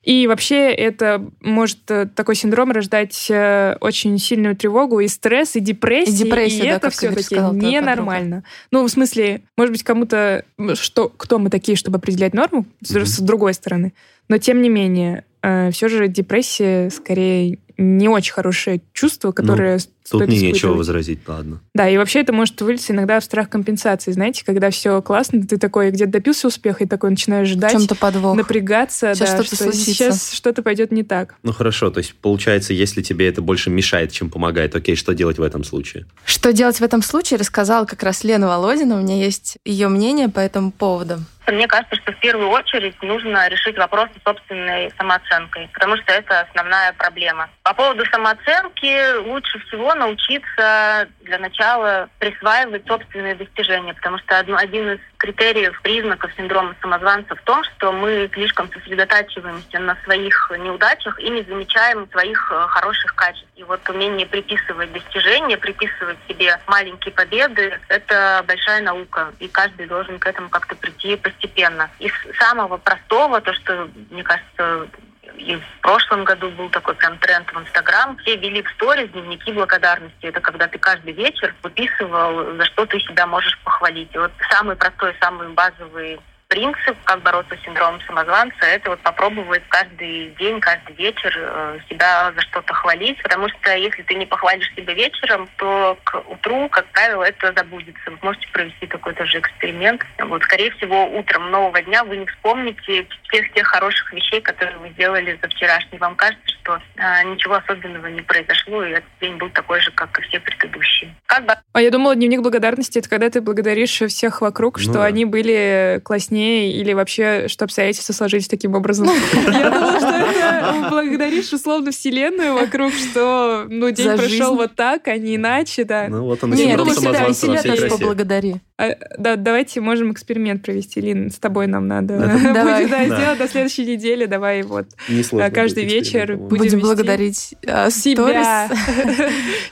И 0.04 0.28
вообще 0.28 0.70
это 0.74 1.26
может 1.40 1.90
э, 1.90 2.08
такой 2.08 2.36
синдром 2.36 2.72
рождать 2.72 3.28
э, 3.30 3.78
очень 3.80 4.18
сильную 4.20 4.56
тревогу 4.56 5.00
и 5.00 5.08
стресс, 5.08 5.56
и 5.56 5.62
депрессию, 5.62 6.16
И 6.16 6.18
депрессию, 6.30 6.66
и 6.66 6.70
да, 6.70 6.76
это 6.76 6.90
все-таки 6.90 7.36
ненормально. 7.36 8.44
Ну, 8.70 8.84
в 8.84 8.90
смысле, 8.90 9.44
может 9.56 9.72
быть, 9.72 9.84
кому-то, 9.84 10.44
что, 10.74 11.08
кто 11.08 11.40
мы 11.40 11.50
такие, 11.50 11.78
чтобы 11.78 11.98
определять 11.98 12.34
норму, 12.34 12.66
Мгм. 12.82 13.06
с 13.06 13.20
другой 13.20 13.54
стороны. 13.54 13.94
Но 14.28 14.38
тем 14.38 14.62
не 14.62 14.70
менее, 14.70 15.24
все 15.72 15.88
же 15.90 16.08
депрессия 16.08 16.90
скорее 16.90 17.60
не 17.78 18.08
очень 18.08 18.34
хорошее 18.34 18.82
чувство, 18.94 19.32
которое 19.32 19.74
Ну, 19.78 19.80
Тут 19.80 20.20
стоит 20.20 20.28
мне 20.28 20.40
нечего 20.52 20.74
возразить, 20.74 21.20
ладно. 21.28 21.62
Да, 21.74 21.90
и 21.90 21.98
вообще 21.98 22.20
это 22.22 22.34
может 22.34 22.62
вылиться 22.62 22.94
иногда 22.94 23.20
в 23.20 23.24
страх 23.24 23.50
компенсации. 23.50 24.12
Знаете, 24.12 24.44
когда 24.46 24.70
все 24.70 25.02
классно, 25.02 25.42
ты 25.42 25.58
такой 25.58 25.90
где-то 25.92 26.12
добился 26.12 26.48
успеха 26.48 26.84
и 26.84 26.88
такой 26.88 27.10
начинаешь 27.10 27.48
В 27.48 27.54
ждать, 27.54 27.72
чем-то 27.72 27.96
подвох. 27.96 28.36
напрягаться, 28.36 29.16
Сейчас 29.16 29.32
да, 29.32 29.36
что-то 29.44 29.56
что 29.56 29.64
случится. 29.64 29.86
сейчас 29.86 30.32
что-то 30.34 30.62
пойдет 30.62 30.92
не 30.92 31.04
так. 31.04 31.36
Ну 31.42 31.52
хорошо, 31.54 31.90
то 31.90 32.00
есть 32.00 32.14
получается, 32.16 32.74
если 32.74 33.02
тебе 33.02 33.28
это 33.28 33.42
больше 33.42 33.70
мешает, 33.70 34.12
чем 34.12 34.30
помогает, 34.30 34.76
окей, 34.76 34.96
что 34.96 35.14
делать 35.14 35.40
в 35.40 35.42
этом 35.44 35.64
случае? 35.64 36.06
Что 36.26 36.54
делать 36.54 36.80
в 36.80 36.84
этом 36.84 37.02
случае, 37.02 37.40
рассказала 37.40 37.86
как 37.86 38.04
раз 38.04 38.24
Лена 38.24 38.48
Володина. 38.48 39.00
У 39.00 39.02
меня 39.02 39.16
есть 39.16 39.58
ее 39.66 39.88
мнение 39.88 40.30
по 40.30 40.42
этому 40.42 40.72
поводу. 40.72 41.20
Мне 41.48 41.68
кажется, 41.68 41.96
что 41.98 42.12
в 42.12 42.20
первую 42.20 42.50
очередь 42.50 43.02
нужно 43.02 43.48
решить 43.50 43.78
вопрос 43.78 44.08
с 44.18 44.24
собственной 44.24 44.92
самооценкой, 44.98 45.70
потому 45.74 45.98
что 45.98 46.14
это 46.14 46.42
основная 46.42 46.94
проблема. 46.94 47.50
По 47.64 47.74
поводу 47.74 48.06
самооценки 48.06 49.18
лучше 49.18 49.60
всего 49.68 49.94
научиться 49.94 51.08
для 51.22 51.40
начала 51.40 52.10
присваивать 52.20 52.88
собственные 52.88 53.36
достижения, 53.36 53.94
потому 53.94 54.18
что 54.20 54.40
одно- 54.40 54.58
один 54.58 54.94
из 54.94 55.00
критериев, 55.24 55.82
признаков 55.82 56.32
синдрома 56.36 56.76
самозванца 56.82 57.34
в 57.36 57.42
том, 57.44 57.64
что 57.64 57.94
мы 57.94 58.30
слишком 58.34 58.70
сосредотачиваемся 58.74 59.80
на 59.80 59.96
своих 60.04 60.52
неудачах 60.60 61.18
и 61.18 61.30
не 61.30 61.44
замечаем 61.44 62.10
своих 62.12 62.52
э, 62.52 62.66
хороших 62.68 63.16
качеств. 63.16 63.48
И 63.56 63.64
вот 63.64 63.80
умение 63.88 64.28
приписывать 64.28 64.92
достижения, 64.92 65.58
приписывать 65.58 66.18
себе 66.28 66.60
маленькие 66.68 67.14
победы– 67.14 67.80
это 67.88 68.44
большая 68.46 68.82
наука, 68.82 69.34
и 69.40 69.48
каждый 69.48 69.88
должен 69.88 70.20
к 70.20 70.28
этому 70.28 70.50
как-то 70.50 70.76
прийти 70.76 71.16
постепенно. 71.16 71.90
Из 72.00 72.12
самого 72.38 72.76
простого, 72.76 73.40
то, 73.40 73.54
что, 73.54 73.88
мне 74.10 74.24
кажется, 74.24 74.90
и 75.38 75.56
в 75.56 75.82
прошлом 75.82 76.24
году 76.24 76.50
был 76.52 76.70
такой 76.70 76.96
прям 76.96 77.18
тренд 77.18 77.52
в 77.52 77.60
Инстаграм. 77.60 78.18
Все 78.18 78.36
вели 78.38 78.62
в 78.62 78.70
сторис 78.72 79.10
дневники 79.12 79.52
благодарности. 79.52 80.26
Это 80.26 80.40
когда 80.42 80.68
ты 80.68 80.78
каждый 80.78 81.14
вечер 81.14 81.54
выписывал, 81.64 82.56
за 82.56 82.66
что 82.66 82.86
ты 82.86 83.00
себя 83.00 83.28
можешь 83.28 83.58
похвалить. 83.64 84.14
И 84.14 84.18
вот 84.18 84.32
самый 84.50 84.76
простой, 84.76 85.16
самый 85.20 85.50
базовый 85.50 86.20
принцип, 86.54 86.96
как 87.06 87.24
бороться 87.24 87.58
с 87.58 87.66
синдромом 87.66 88.00
самозванца, 88.02 88.64
это 88.64 88.92
вот 88.92 89.00
попробовать 89.00 89.64
каждый 89.70 90.36
день, 90.38 90.62
каждый 90.62 90.96
вечер 90.96 91.34
э, 91.36 91.80
себя 91.90 92.32
за 92.36 92.42
что-то 92.42 92.76
хвалить, 92.76 93.20
потому 93.24 93.50
что 93.50 93.76
если 93.76 94.04
ты 94.04 94.14
не 94.14 94.28
похвалишь 94.28 94.72
себя 94.76 94.94
вечером, 94.94 95.50
то 95.58 95.98
к 96.04 96.24
утру, 96.30 96.70
как 96.70 96.86
правило, 96.92 97.24
это 97.24 97.52
забудется. 97.58 98.12
Вы 98.12 98.20
можете 98.22 98.48
провести 98.50 98.86
такой 98.86 99.16
тоже 99.16 99.40
эксперимент. 99.40 100.06
Вот, 100.20 100.44
скорее 100.44 100.70
всего, 100.74 101.08
утром 101.18 101.50
нового 101.50 101.82
дня 101.82 102.04
вы 102.04 102.18
не 102.18 102.28
вспомните 102.28 103.08
всех 103.30 103.52
тех 103.54 103.66
хороших 103.66 104.14
вещей, 104.14 104.40
которые 104.40 104.78
вы 104.78 104.90
сделали 104.90 105.40
за 105.42 105.50
вчерашний. 105.50 105.98
Вам 105.98 106.16
кажется, 106.16 106.48
что 106.62 106.80
э, 106.98 107.24
ничего 107.24 107.56
особенного 107.56 108.08
не 108.08 108.22
произошло, 108.22 108.84
и 108.84 108.92
этот 108.92 109.10
день 109.20 109.38
был 109.38 109.50
такой 109.50 109.82
же, 109.82 109.90
как 109.90 110.20
и 110.20 110.22
все 110.22 110.40
предыдущие. 110.40 111.16
Как 111.26 111.46
бы... 111.48 111.56
А 111.74 111.82
я 111.82 111.90
думала, 111.90 112.16
дневник 112.16 112.42
благодарности— 112.42 112.98
это 113.00 113.10
когда 113.10 113.32
ты 113.32 113.42
благодаришь 113.42 114.04
всех 114.08 114.42
вокруг, 114.42 114.78
Ну 114.78 114.84
что 114.84 114.94
да. 114.94 115.06
они 115.06 115.26
были 115.26 116.00
класснее 116.04 116.43
или 116.44 116.94
вообще, 116.94 117.48
что 117.48 117.66
обстоятельства 117.66 118.14
сложились 118.14 118.48
таким 118.48 118.76
образом. 118.76 119.08
Я 119.52 119.70
думала, 119.70 120.00
что 120.00 120.08
это 120.10 120.88
благодаришь 120.90 121.52
условно 121.54 121.92
вселенную 121.92 122.54
вокруг, 122.54 122.94
что 122.94 123.66
ну 123.70 123.90
день 123.92 124.18
прошел 124.18 124.56
вот 124.56 124.76
так, 124.76 125.08
а 125.08 125.18
не 125.18 125.36
иначе, 125.36 125.84
да. 125.84 126.08
Ну 126.10 126.24
вот 126.26 126.44
он 126.44 126.52
Нет, 126.52 126.80
ты 126.84 126.94
себя, 126.94 127.34
себя 127.34 127.62
красе. 127.62 127.88
поблагодари. 127.88 128.56
А, 128.78 128.96
да, 129.18 129.36
давайте 129.36 129.82
можем 129.82 130.12
эксперимент 130.12 130.64
провести, 130.64 131.00
Лин, 131.00 131.30
с 131.30 131.38
тобой 131.38 131.68
нам 131.68 131.88
надо. 131.88 132.16
Это- 132.16 132.54
Давай. 132.54 132.84
Будет, 132.84 132.92
да, 132.92 133.06
Да. 133.08 133.18
сделать 133.18 133.38
до 133.40 133.48
следующей 133.48 133.86
недели, 133.86 134.26
давай 134.26 134.64
вот. 134.64 134.88
А, 135.34 135.52
каждый 135.52 135.86
вечер. 135.86 136.38
Будем 136.38 136.80
благодарить 136.80 137.56
а, 137.68 137.90
Себя. 137.90 138.70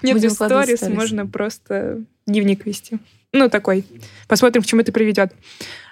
Нет, 0.02 0.14
Будем 0.14 0.30
сторис 0.30 0.78
сторис. 0.80 0.96
можно 0.96 1.26
просто 1.26 2.04
дневник 2.28 2.66
вести. 2.66 2.98
Ну, 3.34 3.50
такой. 3.50 3.86
Посмотрим, 4.28 4.62
к 4.62 4.66
чему 4.66 4.82
это 4.82 4.92
приведет. 4.92 5.32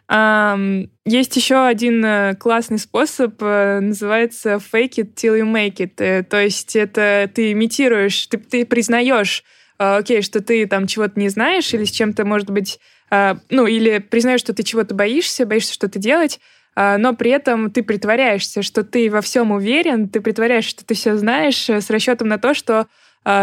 Есть 0.10 1.36
еще 1.36 1.67
один 1.67 2.04
э, 2.04 2.36
классный 2.36 2.80
способ, 2.80 3.36
э, 3.41 3.80
называется 3.80 4.56
fake 4.56 4.95
it 4.98 5.13
till 5.13 5.39
you 5.39 5.45
make 5.45 5.76
it. 5.76 5.93
Э, 5.98 6.24
То 6.24 6.41
есть 6.41 6.76
это 6.76 7.30
ты 7.34 7.52
имитируешь, 7.52 8.26
ты, 8.26 8.39
ты 8.39 8.65
признаешь, 8.65 9.43
окей, 9.78 10.24
что 10.24 10.41
ты 10.41 10.65
там 10.65 10.88
чего-то 10.88 11.19
не 11.19 11.30
знаешь 11.30 11.72
или 11.76 11.84
с 11.84 11.91
чем-то, 11.91 12.26
может 12.26 12.50
быть, 12.50 12.80
ну, 13.12 13.65
или 13.65 14.00
признаешь, 14.00 14.41
что 14.41 14.54
ты 14.54 14.63
чего-то 14.63 14.93
боишься, 14.93 15.45
боишься 15.45 15.74
что-то 15.74 16.00
делать, 16.00 16.39
но 16.76 17.15
при 17.15 17.32
этом 17.32 17.72
ты 17.72 17.82
притворяешься, 17.82 18.62
что 18.62 18.84
ты 18.84 19.10
во 19.10 19.22
всем 19.22 19.52
уверен, 19.52 20.10
ты 20.10 20.19
притворяешься, 20.22 20.72
что 20.72 20.86
ты 20.86 20.95
все 20.95 21.15
знаешь, 21.15 21.69
с 21.69 21.89
расчетом 21.89 22.28
на 22.28 22.38
то, 22.38 22.54
что 22.54 22.88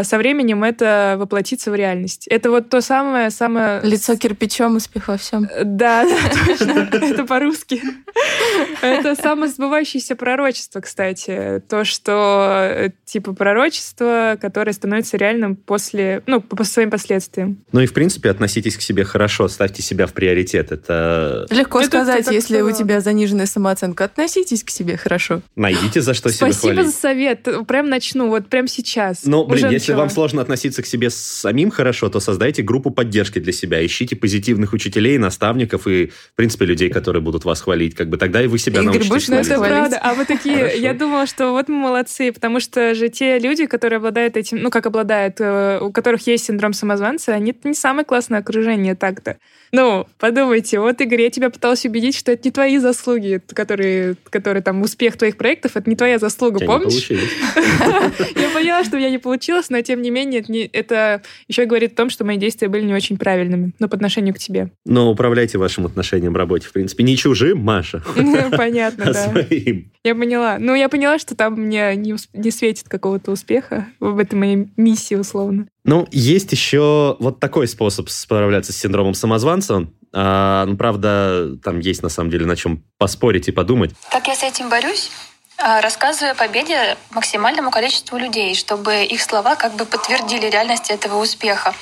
со 0.02 0.18
временем 0.18 0.64
это 0.64 1.16
воплотится 1.18 1.70
в 1.70 1.74
реальность. 1.74 2.26
Это 2.28 2.50
вот 2.50 2.68
то 2.68 2.80
самое, 2.80 3.30
самое... 3.30 3.80
Лицо 3.82 4.16
кирпичом, 4.16 4.76
успех 4.76 5.08
во 5.08 5.16
всем. 5.16 5.44
Э, 5.44 5.64
Да, 5.64 6.04
да, 6.08 6.46
точно. 6.46 6.88
Это 6.92 7.24
по-русски. 7.24 7.82
Это 8.82 9.14
самосбывающееся 9.14 10.16
пророчество, 10.16 10.80
кстати. 10.80 11.62
То, 11.68 11.84
что 11.84 12.68
э, 12.70 12.90
типа 13.04 13.32
пророчество, 13.32 14.38
которое 14.40 14.72
становится 14.72 15.16
реальным 15.16 15.56
после, 15.56 16.22
ну, 16.26 16.40
по 16.40 16.64
своим 16.64 16.90
последствиям. 16.90 17.58
Ну 17.72 17.80
и, 17.80 17.86
в 17.86 17.92
принципе, 17.92 18.30
относитесь 18.30 18.76
к 18.76 18.80
себе 18.80 19.04
хорошо, 19.04 19.48
ставьте 19.48 19.82
себя 19.82 20.06
в 20.06 20.12
приоритет. 20.12 20.72
Это 20.72 21.46
Легко 21.50 21.80
Это 21.80 21.88
сказать, 21.88 22.30
если 22.30 22.60
у 22.60 22.72
тебя 22.72 23.00
заниженная 23.00 23.46
самооценка. 23.46 24.04
Относитесь 24.04 24.64
к 24.64 24.70
себе 24.70 24.96
хорошо. 24.96 25.42
найдите 25.54 26.00
за 26.00 26.14
что 26.14 26.30
себя 26.30 26.52
Спасибо 26.52 26.84
за 26.84 26.92
совет. 26.92 27.46
Прям 27.66 27.88
начну, 27.88 28.28
вот 28.28 28.48
прям 28.48 28.66
сейчас. 28.66 29.24
Но, 29.24 29.44
блин, 29.44 29.75
если 29.76 29.92
вам 29.92 30.10
сложно 30.10 30.42
относиться 30.42 30.82
к 30.82 30.86
себе 30.86 31.10
самим 31.10 31.70
хорошо, 31.70 32.08
то 32.08 32.20
создайте 32.20 32.62
группу 32.62 32.90
поддержки 32.90 33.38
для 33.38 33.52
себя. 33.52 33.84
Ищите 33.84 34.16
позитивных 34.16 34.72
учителей, 34.72 35.18
наставников 35.18 35.86
и, 35.86 36.06
в 36.06 36.34
принципе, 36.34 36.64
людей, 36.64 36.88
которые 36.90 37.22
будут 37.22 37.44
вас 37.44 37.60
хвалить. 37.60 37.94
Как 37.94 38.08
бы 38.08 38.16
тогда 38.16 38.42
и 38.42 38.46
вы 38.46 38.58
себя 38.58 38.82
Игорь, 38.82 38.98
научитесь 39.06 39.28
Ну, 39.28 39.36
это 39.36 39.54
хвалить. 39.54 39.58
хвалить? 39.58 39.90
правда. 39.90 39.98
А 40.02 40.14
вы 40.14 40.24
такие, 40.24 40.56
Хорошо. 40.58 40.76
я 40.76 40.94
думала, 40.94 41.26
что 41.26 41.50
вот 41.52 41.68
мы 41.68 41.76
молодцы, 41.76 42.32
потому 42.32 42.60
что 42.60 42.94
же 42.94 43.08
те 43.08 43.38
люди, 43.38 43.66
которые 43.66 43.98
обладают 43.98 44.36
этим, 44.36 44.58
ну, 44.58 44.70
как 44.70 44.86
обладают, 44.86 45.36
э, 45.40 45.78
у 45.80 45.92
которых 45.92 46.26
есть 46.26 46.46
синдром 46.46 46.72
самозванца, 46.72 47.32
они 47.34 47.54
не 47.64 47.74
самое 47.74 48.04
классное 48.04 48.40
окружение 48.40 48.94
так-то. 48.94 49.36
Ну, 49.72 50.06
подумайте, 50.18 50.78
вот, 50.80 51.00
Игорь, 51.00 51.22
я 51.22 51.30
тебя 51.30 51.50
пыталась 51.50 51.84
убедить, 51.84 52.16
что 52.16 52.32
это 52.32 52.42
не 52.44 52.50
твои 52.50 52.78
заслуги, 52.78 53.42
которые, 53.52 54.16
которые 54.30 54.62
там, 54.62 54.80
успех 54.82 55.16
твоих 55.16 55.36
проектов, 55.36 55.72
это 55.76 55.90
не 55.90 55.96
твоя 55.96 56.18
заслуга, 56.18 56.60
тебя 56.60 56.68
помнишь? 56.68 57.10
Я 58.36 58.48
поняла, 58.50 58.84
что 58.84 58.96
меня 58.96 59.10
не 59.10 59.18
получилось, 59.56 59.70
но 59.70 59.80
тем 59.82 60.02
не 60.02 60.10
менее 60.10 60.40
это, 60.40 60.52
не- 60.52 60.70
это 60.72 61.22
еще 61.48 61.64
говорит 61.64 61.92
о 61.92 61.96
том, 61.96 62.10
что 62.10 62.24
мои 62.24 62.36
действия 62.36 62.68
были 62.68 62.84
не 62.84 62.94
очень 62.94 63.16
правильными, 63.16 63.72
но 63.78 63.88
по 63.88 63.96
отношению 63.96 64.34
к 64.34 64.38
тебе. 64.38 64.70
Но 64.84 65.10
управляйте 65.10 65.58
вашим 65.58 65.86
отношением 65.86 66.32
в 66.32 66.36
работе, 66.36 66.66
в 66.68 66.72
принципе. 66.72 67.04
Не 67.04 67.16
чужим, 67.16 67.58
Маша, 67.60 68.02
Понятно, 68.56 69.04
а 69.04 69.12
да. 69.12 69.30
своим. 69.30 69.90
Я 70.04 70.14
поняла. 70.14 70.58
Ну, 70.58 70.74
я 70.74 70.88
поняла, 70.88 71.18
что 71.18 71.34
там 71.34 71.54
мне 71.54 71.96
не 71.96 72.50
светит 72.50 72.88
какого-то 72.88 73.32
успеха 73.32 73.86
в 74.00 74.18
этой 74.18 74.34
моей 74.34 74.68
миссии, 74.76 75.14
условно. 75.14 75.66
Ну, 75.84 76.06
есть 76.10 76.52
еще 76.52 77.16
вот 77.20 77.40
такой 77.40 77.68
способ 77.68 78.08
справляться 78.08 78.72
с 78.72 78.76
синдромом 78.76 79.14
самозванца. 79.14 79.88
А, 80.12 80.64
ну, 80.66 80.76
правда, 80.76 81.56
там 81.62 81.78
есть 81.80 82.02
на 82.02 82.08
самом 82.08 82.30
деле 82.30 82.46
на 82.46 82.56
чем 82.56 82.82
поспорить 82.98 83.48
и 83.48 83.52
подумать. 83.52 83.92
Как 84.10 84.26
я 84.28 84.34
с 84.34 84.42
этим 84.42 84.68
борюсь? 84.70 85.10
А, 85.58 85.80
Рассказываю 85.80 86.32
о 86.32 86.34
победе 86.34 86.98
максимальному 87.10 87.70
количеству 87.70 88.18
людей, 88.18 88.54
чтобы 88.54 89.04
их 89.04 89.22
слова 89.22 89.56
как 89.56 89.72
бы 89.72 89.86
подтвердили 89.86 90.46
реальность 90.46 90.90
этого 90.90 91.18
успеха. 91.18 91.74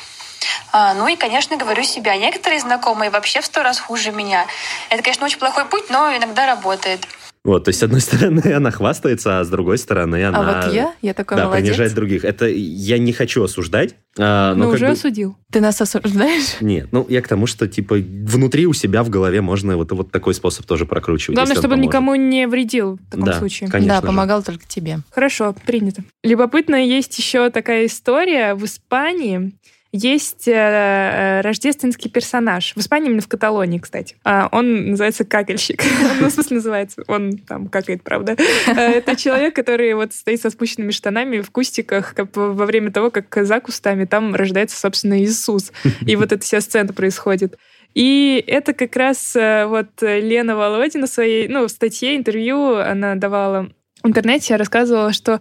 А, 0.73 0.95
ну 0.95 1.09
и, 1.09 1.17
конечно, 1.17 1.57
говорю 1.57 1.83
себя. 1.83 2.17
Некоторые 2.17 2.61
знакомые 2.61 3.11
вообще 3.11 3.41
в 3.41 3.47
сто 3.47 3.63
раз 3.63 3.81
хуже 3.81 4.13
меня. 4.13 4.47
Это, 4.91 5.03
конечно, 5.03 5.27
очень 5.27 5.39
плохой 5.39 5.65
путь, 5.65 5.91
но 5.91 6.17
иногда 6.17 6.47
работает. 6.47 7.07
Вот, 7.45 7.65
то 7.65 7.69
есть, 7.69 7.81
с 7.81 7.83
одной 7.83 8.01
стороны, 8.01 8.41
она 8.55 8.71
хвастается, 8.71 9.39
а 9.41 9.45
с 9.45 9.49
другой 9.51 9.77
стороны, 9.77 10.25
она... 10.25 10.39
А 10.63 10.65
вот 10.67 10.75
я, 10.75 10.95
я 11.03 11.13
такой 11.13 11.37
да, 11.37 11.45
молодец. 11.45 11.65
принижает 11.67 11.95
других. 11.95 12.25
Это 12.25 12.47
я 12.49 12.97
не 12.99 13.13
хочу 13.13 13.43
осуждать. 13.43 13.97
а, 14.19 14.55
но 14.55 14.65
Ну, 14.65 14.71
уже 14.71 14.87
бы- 14.87 14.93
осудил. 14.93 15.37
Ты 15.53 15.61
нас 15.61 15.79
осуждаешь? 15.81 16.57
Нет, 16.63 16.89
ну 16.91 17.05
я 17.11 17.21
к 17.21 17.29
тому, 17.29 17.47
что 17.47 17.69
типа 17.69 17.97
внутри 17.97 18.67
у 18.67 18.73
себя 18.73 19.03
в 19.03 19.11
голове 19.11 19.43
можно 19.43 19.77
вот, 19.77 19.93
вот 19.93 20.11
такой 20.11 20.33
способ 20.35 20.65
тоже 20.65 20.87
прокручивать. 20.87 21.37
Главное, 21.37 21.55
чтобы 21.55 21.75
он 21.75 21.81
поможет. 21.81 21.89
никому 21.93 22.15
не 22.15 22.47
вредил 22.49 22.95
в 22.97 23.11
таком 23.11 23.27
Да, 23.27 23.39
случае. 23.39 23.69
конечно 23.69 23.89
да, 23.89 24.01
же. 24.01 24.07
помогал 24.07 24.43
только 24.43 24.67
тебе. 24.67 25.01
Хорошо, 25.11 25.55
принято. 25.67 26.03
Любопытно, 26.23 26.77
есть 26.77 27.17
еще 27.19 27.51
такая 27.51 27.87
история. 27.87 28.55
В 28.55 28.65
Испании 28.65 29.53
есть 29.97 30.49
э, 30.49 30.53
э, 30.53 31.41
рождественский 31.43 32.11
персонаж. 32.11 32.73
В 32.75 32.81
Испании, 32.81 33.07
именно 33.07 33.23
в 33.23 33.29
Каталонии, 33.29 33.79
кстати. 33.79 34.17
А, 34.25 34.49
он 34.51 34.91
называется 34.91 35.25
какельщик. 35.25 35.83
Ну, 36.21 36.29
в 36.29 36.33
смысле, 36.33 36.57
называется. 36.57 37.05
Он 37.07 37.39
там 37.39 37.69
какает, 37.69 38.03
правда. 38.03 38.37
Э, 38.67 38.73
Это 38.75 39.15
человек, 39.15 39.55
который 39.55 39.95
вот 39.95 40.13
стоит 40.13 40.41
со 40.41 40.51
спущенными 40.51 40.91
штанами 40.91 41.43
в 41.43 41.51
кустиках 41.53 42.15
во 42.35 42.67
время 42.67 42.91
того, 42.91 43.11
как 43.13 43.47
за 43.47 43.61
кустами 43.61 44.05
там 44.05 44.35
рождается, 44.35 44.77
собственно, 44.77 45.23
Иисус. 45.23 45.71
И 46.05 46.17
вот 46.17 46.33
эта 46.33 46.43
вся 46.43 46.61
сцена 46.61 46.93
происходит. 46.93 47.57
И 47.95 48.43
это 48.49 48.73
как 48.73 48.97
раз 48.97 49.37
вот 49.37 49.87
Лена 50.01 50.57
Володина 50.57 51.07
своей, 51.07 51.47
ну, 51.47 51.67
в 51.67 51.71
статье, 51.71 52.17
интервью 52.17 52.79
она 52.79 53.15
давала 53.15 53.71
в 54.03 54.09
интернете, 54.09 54.57
рассказывала, 54.57 55.13
что 55.13 55.41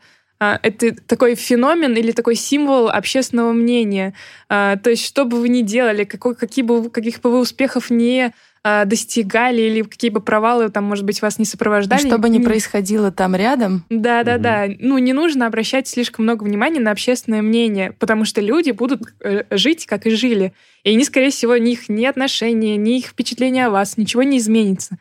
это 0.61 0.95
такой 1.07 1.35
феномен 1.35 1.93
или 1.95 2.11
такой 2.11 2.35
символ 2.35 2.89
общественного 2.89 3.51
мнения. 3.53 4.13
А, 4.49 4.77
То 4.77 4.89
есть, 4.89 5.05
что 5.05 5.25
бы 5.25 5.39
вы 5.39 5.49
ни 5.49 5.61
делали, 5.61 6.03
какой, 6.03 6.35
какие 6.35 6.63
бы, 6.63 6.89
каких 6.89 7.21
бы 7.21 7.31
вы 7.31 7.39
успехов 7.39 7.89
не 7.89 8.33
а, 8.65 8.85
достигали 8.85 9.61
или 9.61 9.81
какие 9.81 10.09
бы 10.09 10.21
провалы 10.21 10.69
там, 10.69 10.85
может 10.85 11.03
быть, 11.03 11.21
вас 11.21 11.37
не 11.37 11.43
сопровождали. 11.45 12.07
Что 12.07 12.17
бы 12.17 12.29
ни 12.29 12.37
не- 12.37 12.45
происходило 12.45 13.11
там 13.11 13.35
рядом, 13.35 13.83
да, 13.89 14.23
да, 14.23 14.37
да. 14.37 14.65
Ну, 14.79 14.97
не 14.99 15.11
нужно 15.11 15.47
обращать 15.47 15.87
слишком 15.87 16.23
много 16.23 16.43
внимания 16.45 16.79
на 16.79 16.91
общественное 16.91 17.41
мнение, 17.41 17.91
потому 17.99 18.23
что 18.23 18.39
люди 18.39 18.71
будут 18.71 19.01
э, 19.19 19.43
жить, 19.51 19.85
как 19.85 20.05
и 20.05 20.11
жили. 20.11 20.53
И 20.85 20.91
они, 20.91 21.03
скорее 21.03 21.29
всего, 21.29 21.57
ни 21.57 21.73
их 21.73 21.89
ни 21.89 22.05
отношения, 22.05 22.77
ни 22.77 22.99
их 22.99 23.07
впечатление 23.07 23.67
о 23.67 23.69
вас, 23.69 23.97
ничего 23.97 24.23
не 24.23 24.37
изменится. 24.37 24.97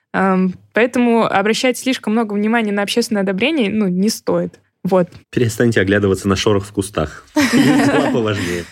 Поэтому 0.73 1.25
обращать 1.25 1.79
слишком 1.79 2.13
много 2.15 2.35
внимания 2.35 2.73
на 2.73 2.83
общественное 2.83 3.23
одобрение, 3.23 3.71
ну, 3.71 3.89
не 3.89 4.09
стоит. 4.09 4.59
Вот. 4.85 5.09
Перестаньте 5.31 5.81
оглядываться 5.81 6.29
на 6.29 6.37
шорох 6.37 6.65
в 6.65 6.73
кустах. 6.73 7.25
Дела 7.35 8.11
поважнее. 8.11 8.65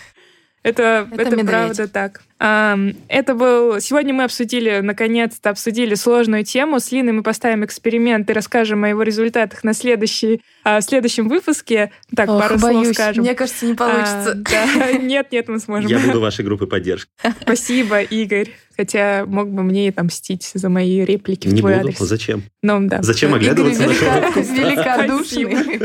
Это, 0.63 1.09
Это 1.13 1.23
это, 1.23 1.45
правда 1.45 1.89
так. 1.89 2.23
Это 2.41 3.35
был... 3.35 3.81
Сегодня 3.81 4.15
мы 4.15 4.25
обсудили, 4.25 4.81
наконец-то 4.81 5.51
обсудили 5.51 5.95
сложную 5.95 6.43
тему. 6.43 6.81
С 6.81 6.91
Линой 6.91 7.13
мы 7.13 7.23
поставим 7.23 7.67
эксперимент 7.67 8.31
и 8.31 8.33
расскажем 8.33 8.83
о 8.85 8.89
его 8.89 9.03
результатах 9.03 9.63
на 9.63 9.75
следующий, 9.75 10.41
а, 10.65 10.81
в 10.81 10.83
следующем 10.85 11.29
выпуске. 11.29 11.93
Так, 12.17 12.31
Ох, 12.31 12.41
пару 12.41 12.59
слов 12.59 12.73
боюсь. 12.75 12.95
скажем. 12.97 13.25
Мне 13.25 13.35
кажется, 13.35 13.67
не 13.67 13.75
получится. 13.75 14.31
А, 14.31 14.35
да. 14.35 14.93
Нет, 15.01 15.33
нет, 15.33 15.49
мы 15.49 15.59
сможем. 15.61 15.91
Я 15.91 15.99
буду 15.99 16.21
вашей 16.21 16.45
группой 16.45 16.67
поддержки. 16.67 17.11
Спасибо, 17.43 18.01
Игорь. 18.01 18.49
Хотя 18.77 19.25
мог 19.27 19.51
бы 19.51 19.63
мне 19.63 19.87
и 19.87 19.91
отомстить 19.91 20.51
за 20.55 20.71
мои 20.71 21.05
реплики 21.05 21.47
в 21.49 21.53
Не 21.53 21.61
твой 21.61 21.75
буду. 21.75 21.89
адрес. 21.89 21.99
Зачем? 21.99 22.45
Ну, 22.63 22.79
да. 22.89 23.03
Зачем 23.03 23.31
Игорь 23.37 23.51
оглядываться 23.51 23.83
на 23.83 23.87
велика- 23.93 24.33
шоу? 24.33 24.43
великодушный. 24.55 25.81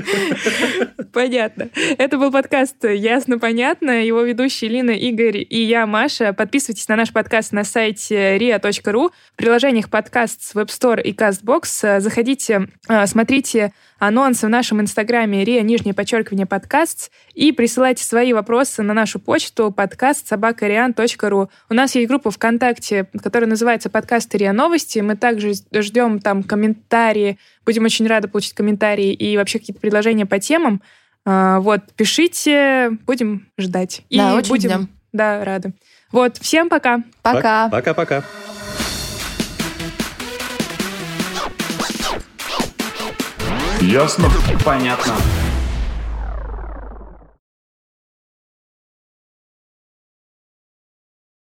Понятно. 1.12 1.70
Это 1.98 2.18
был 2.18 2.32
подкаст 2.32 2.84
«Ясно, 2.86 3.38
понятно». 3.40 4.06
Его 4.06 4.22
ведущие 4.22 4.70
Лина, 4.70 4.92
Игорь 4.92 5.46
и 5.50 5.62
я, 5.64 5.86
Маша. 5.86 6.32
Подписывайтесь 6.46 6.88
на 6.90 6.96
наш 6.96 7.12
подкаст 7.12 7.54
на 7.54 7.64
сайте 7.64 8.38
ria.ru, 8.38 9.10
в 9.10 9.36
приложениях 9.36 9.90
подкаст 9.90 10.44
с 10.44 10.54
Web 10.54 10.68
Store 10.68 11.02
и 11.02 11.12
CastBox. 11.12 12.00
Заходите, 12.00 12.68
а, 12.88 13.08
смотрите 13.08 13.74
анонсы 13.98 14.46
в 14.46 14.50
нашем 14.52 14.80
инстаграме 14.80 15.44
ria, 15.44 15.64
нижнее 15.64 15.96
подчеркивание, 15.96 16.46
подкаст, 16.46 17.10
и 17.34 17.52
присылайте 17.52 18.04
свои 18.04 18.32
вопросы 18.32 18.84
на 18.84 18.94
нашу 18.94 19.20
почту 19.20 19.72
подкаст 19.72 20.28
собакариан.ру. 20.28 21.50
У 21.68 21.74
нас 21.74 21.96
есть 21.96 22.08
группа 22.08 22.30
ВКонтакте, 22.30 23.08
которая 23.24 23.50
называется 23.50 23.90
«Подкаст 23.90 24.36
РИА 24.36 24.54
Новости». 24.54 25.00
Мы 25.00 25.16
также 25.16 25.54
ждем 25.74 26.20
там 26.20 26.44
комментарии. 26.44 27.40
Будем 27.66 27.86
очень 27.86 28.06
рады 28.06 28.28
получить 28.28 28.54
комментарии 28.54 29.12
и 29.12 29.36
вообще 29.36 29.58
какие-то 29.58 29.82
предложения 29.82 30.28
по 30.28 30.38
темам. 30.38 30.84
А, 31.26 31.60
Вот, 31.60 31.82
пишите, 31.96 32.92
будем 33.08 33.48
ждать. 33.58 34.04
И 34.12 34.18
Да, 34.18 34.36
очень 34.36 34.50
будем, 34.50 34.70
ждем. 34.70 34.90
Да, 35.12 35.44
рады. 35.44 35.74
Вот, 36.16 36.38
всем 36.38 36.70
пока. 36.70 37.02
Пока. 37.22 37.68
Пока-пока. 37.68 38.24
Ясно? 43.82 44.30
Понятно. 44.64 45.14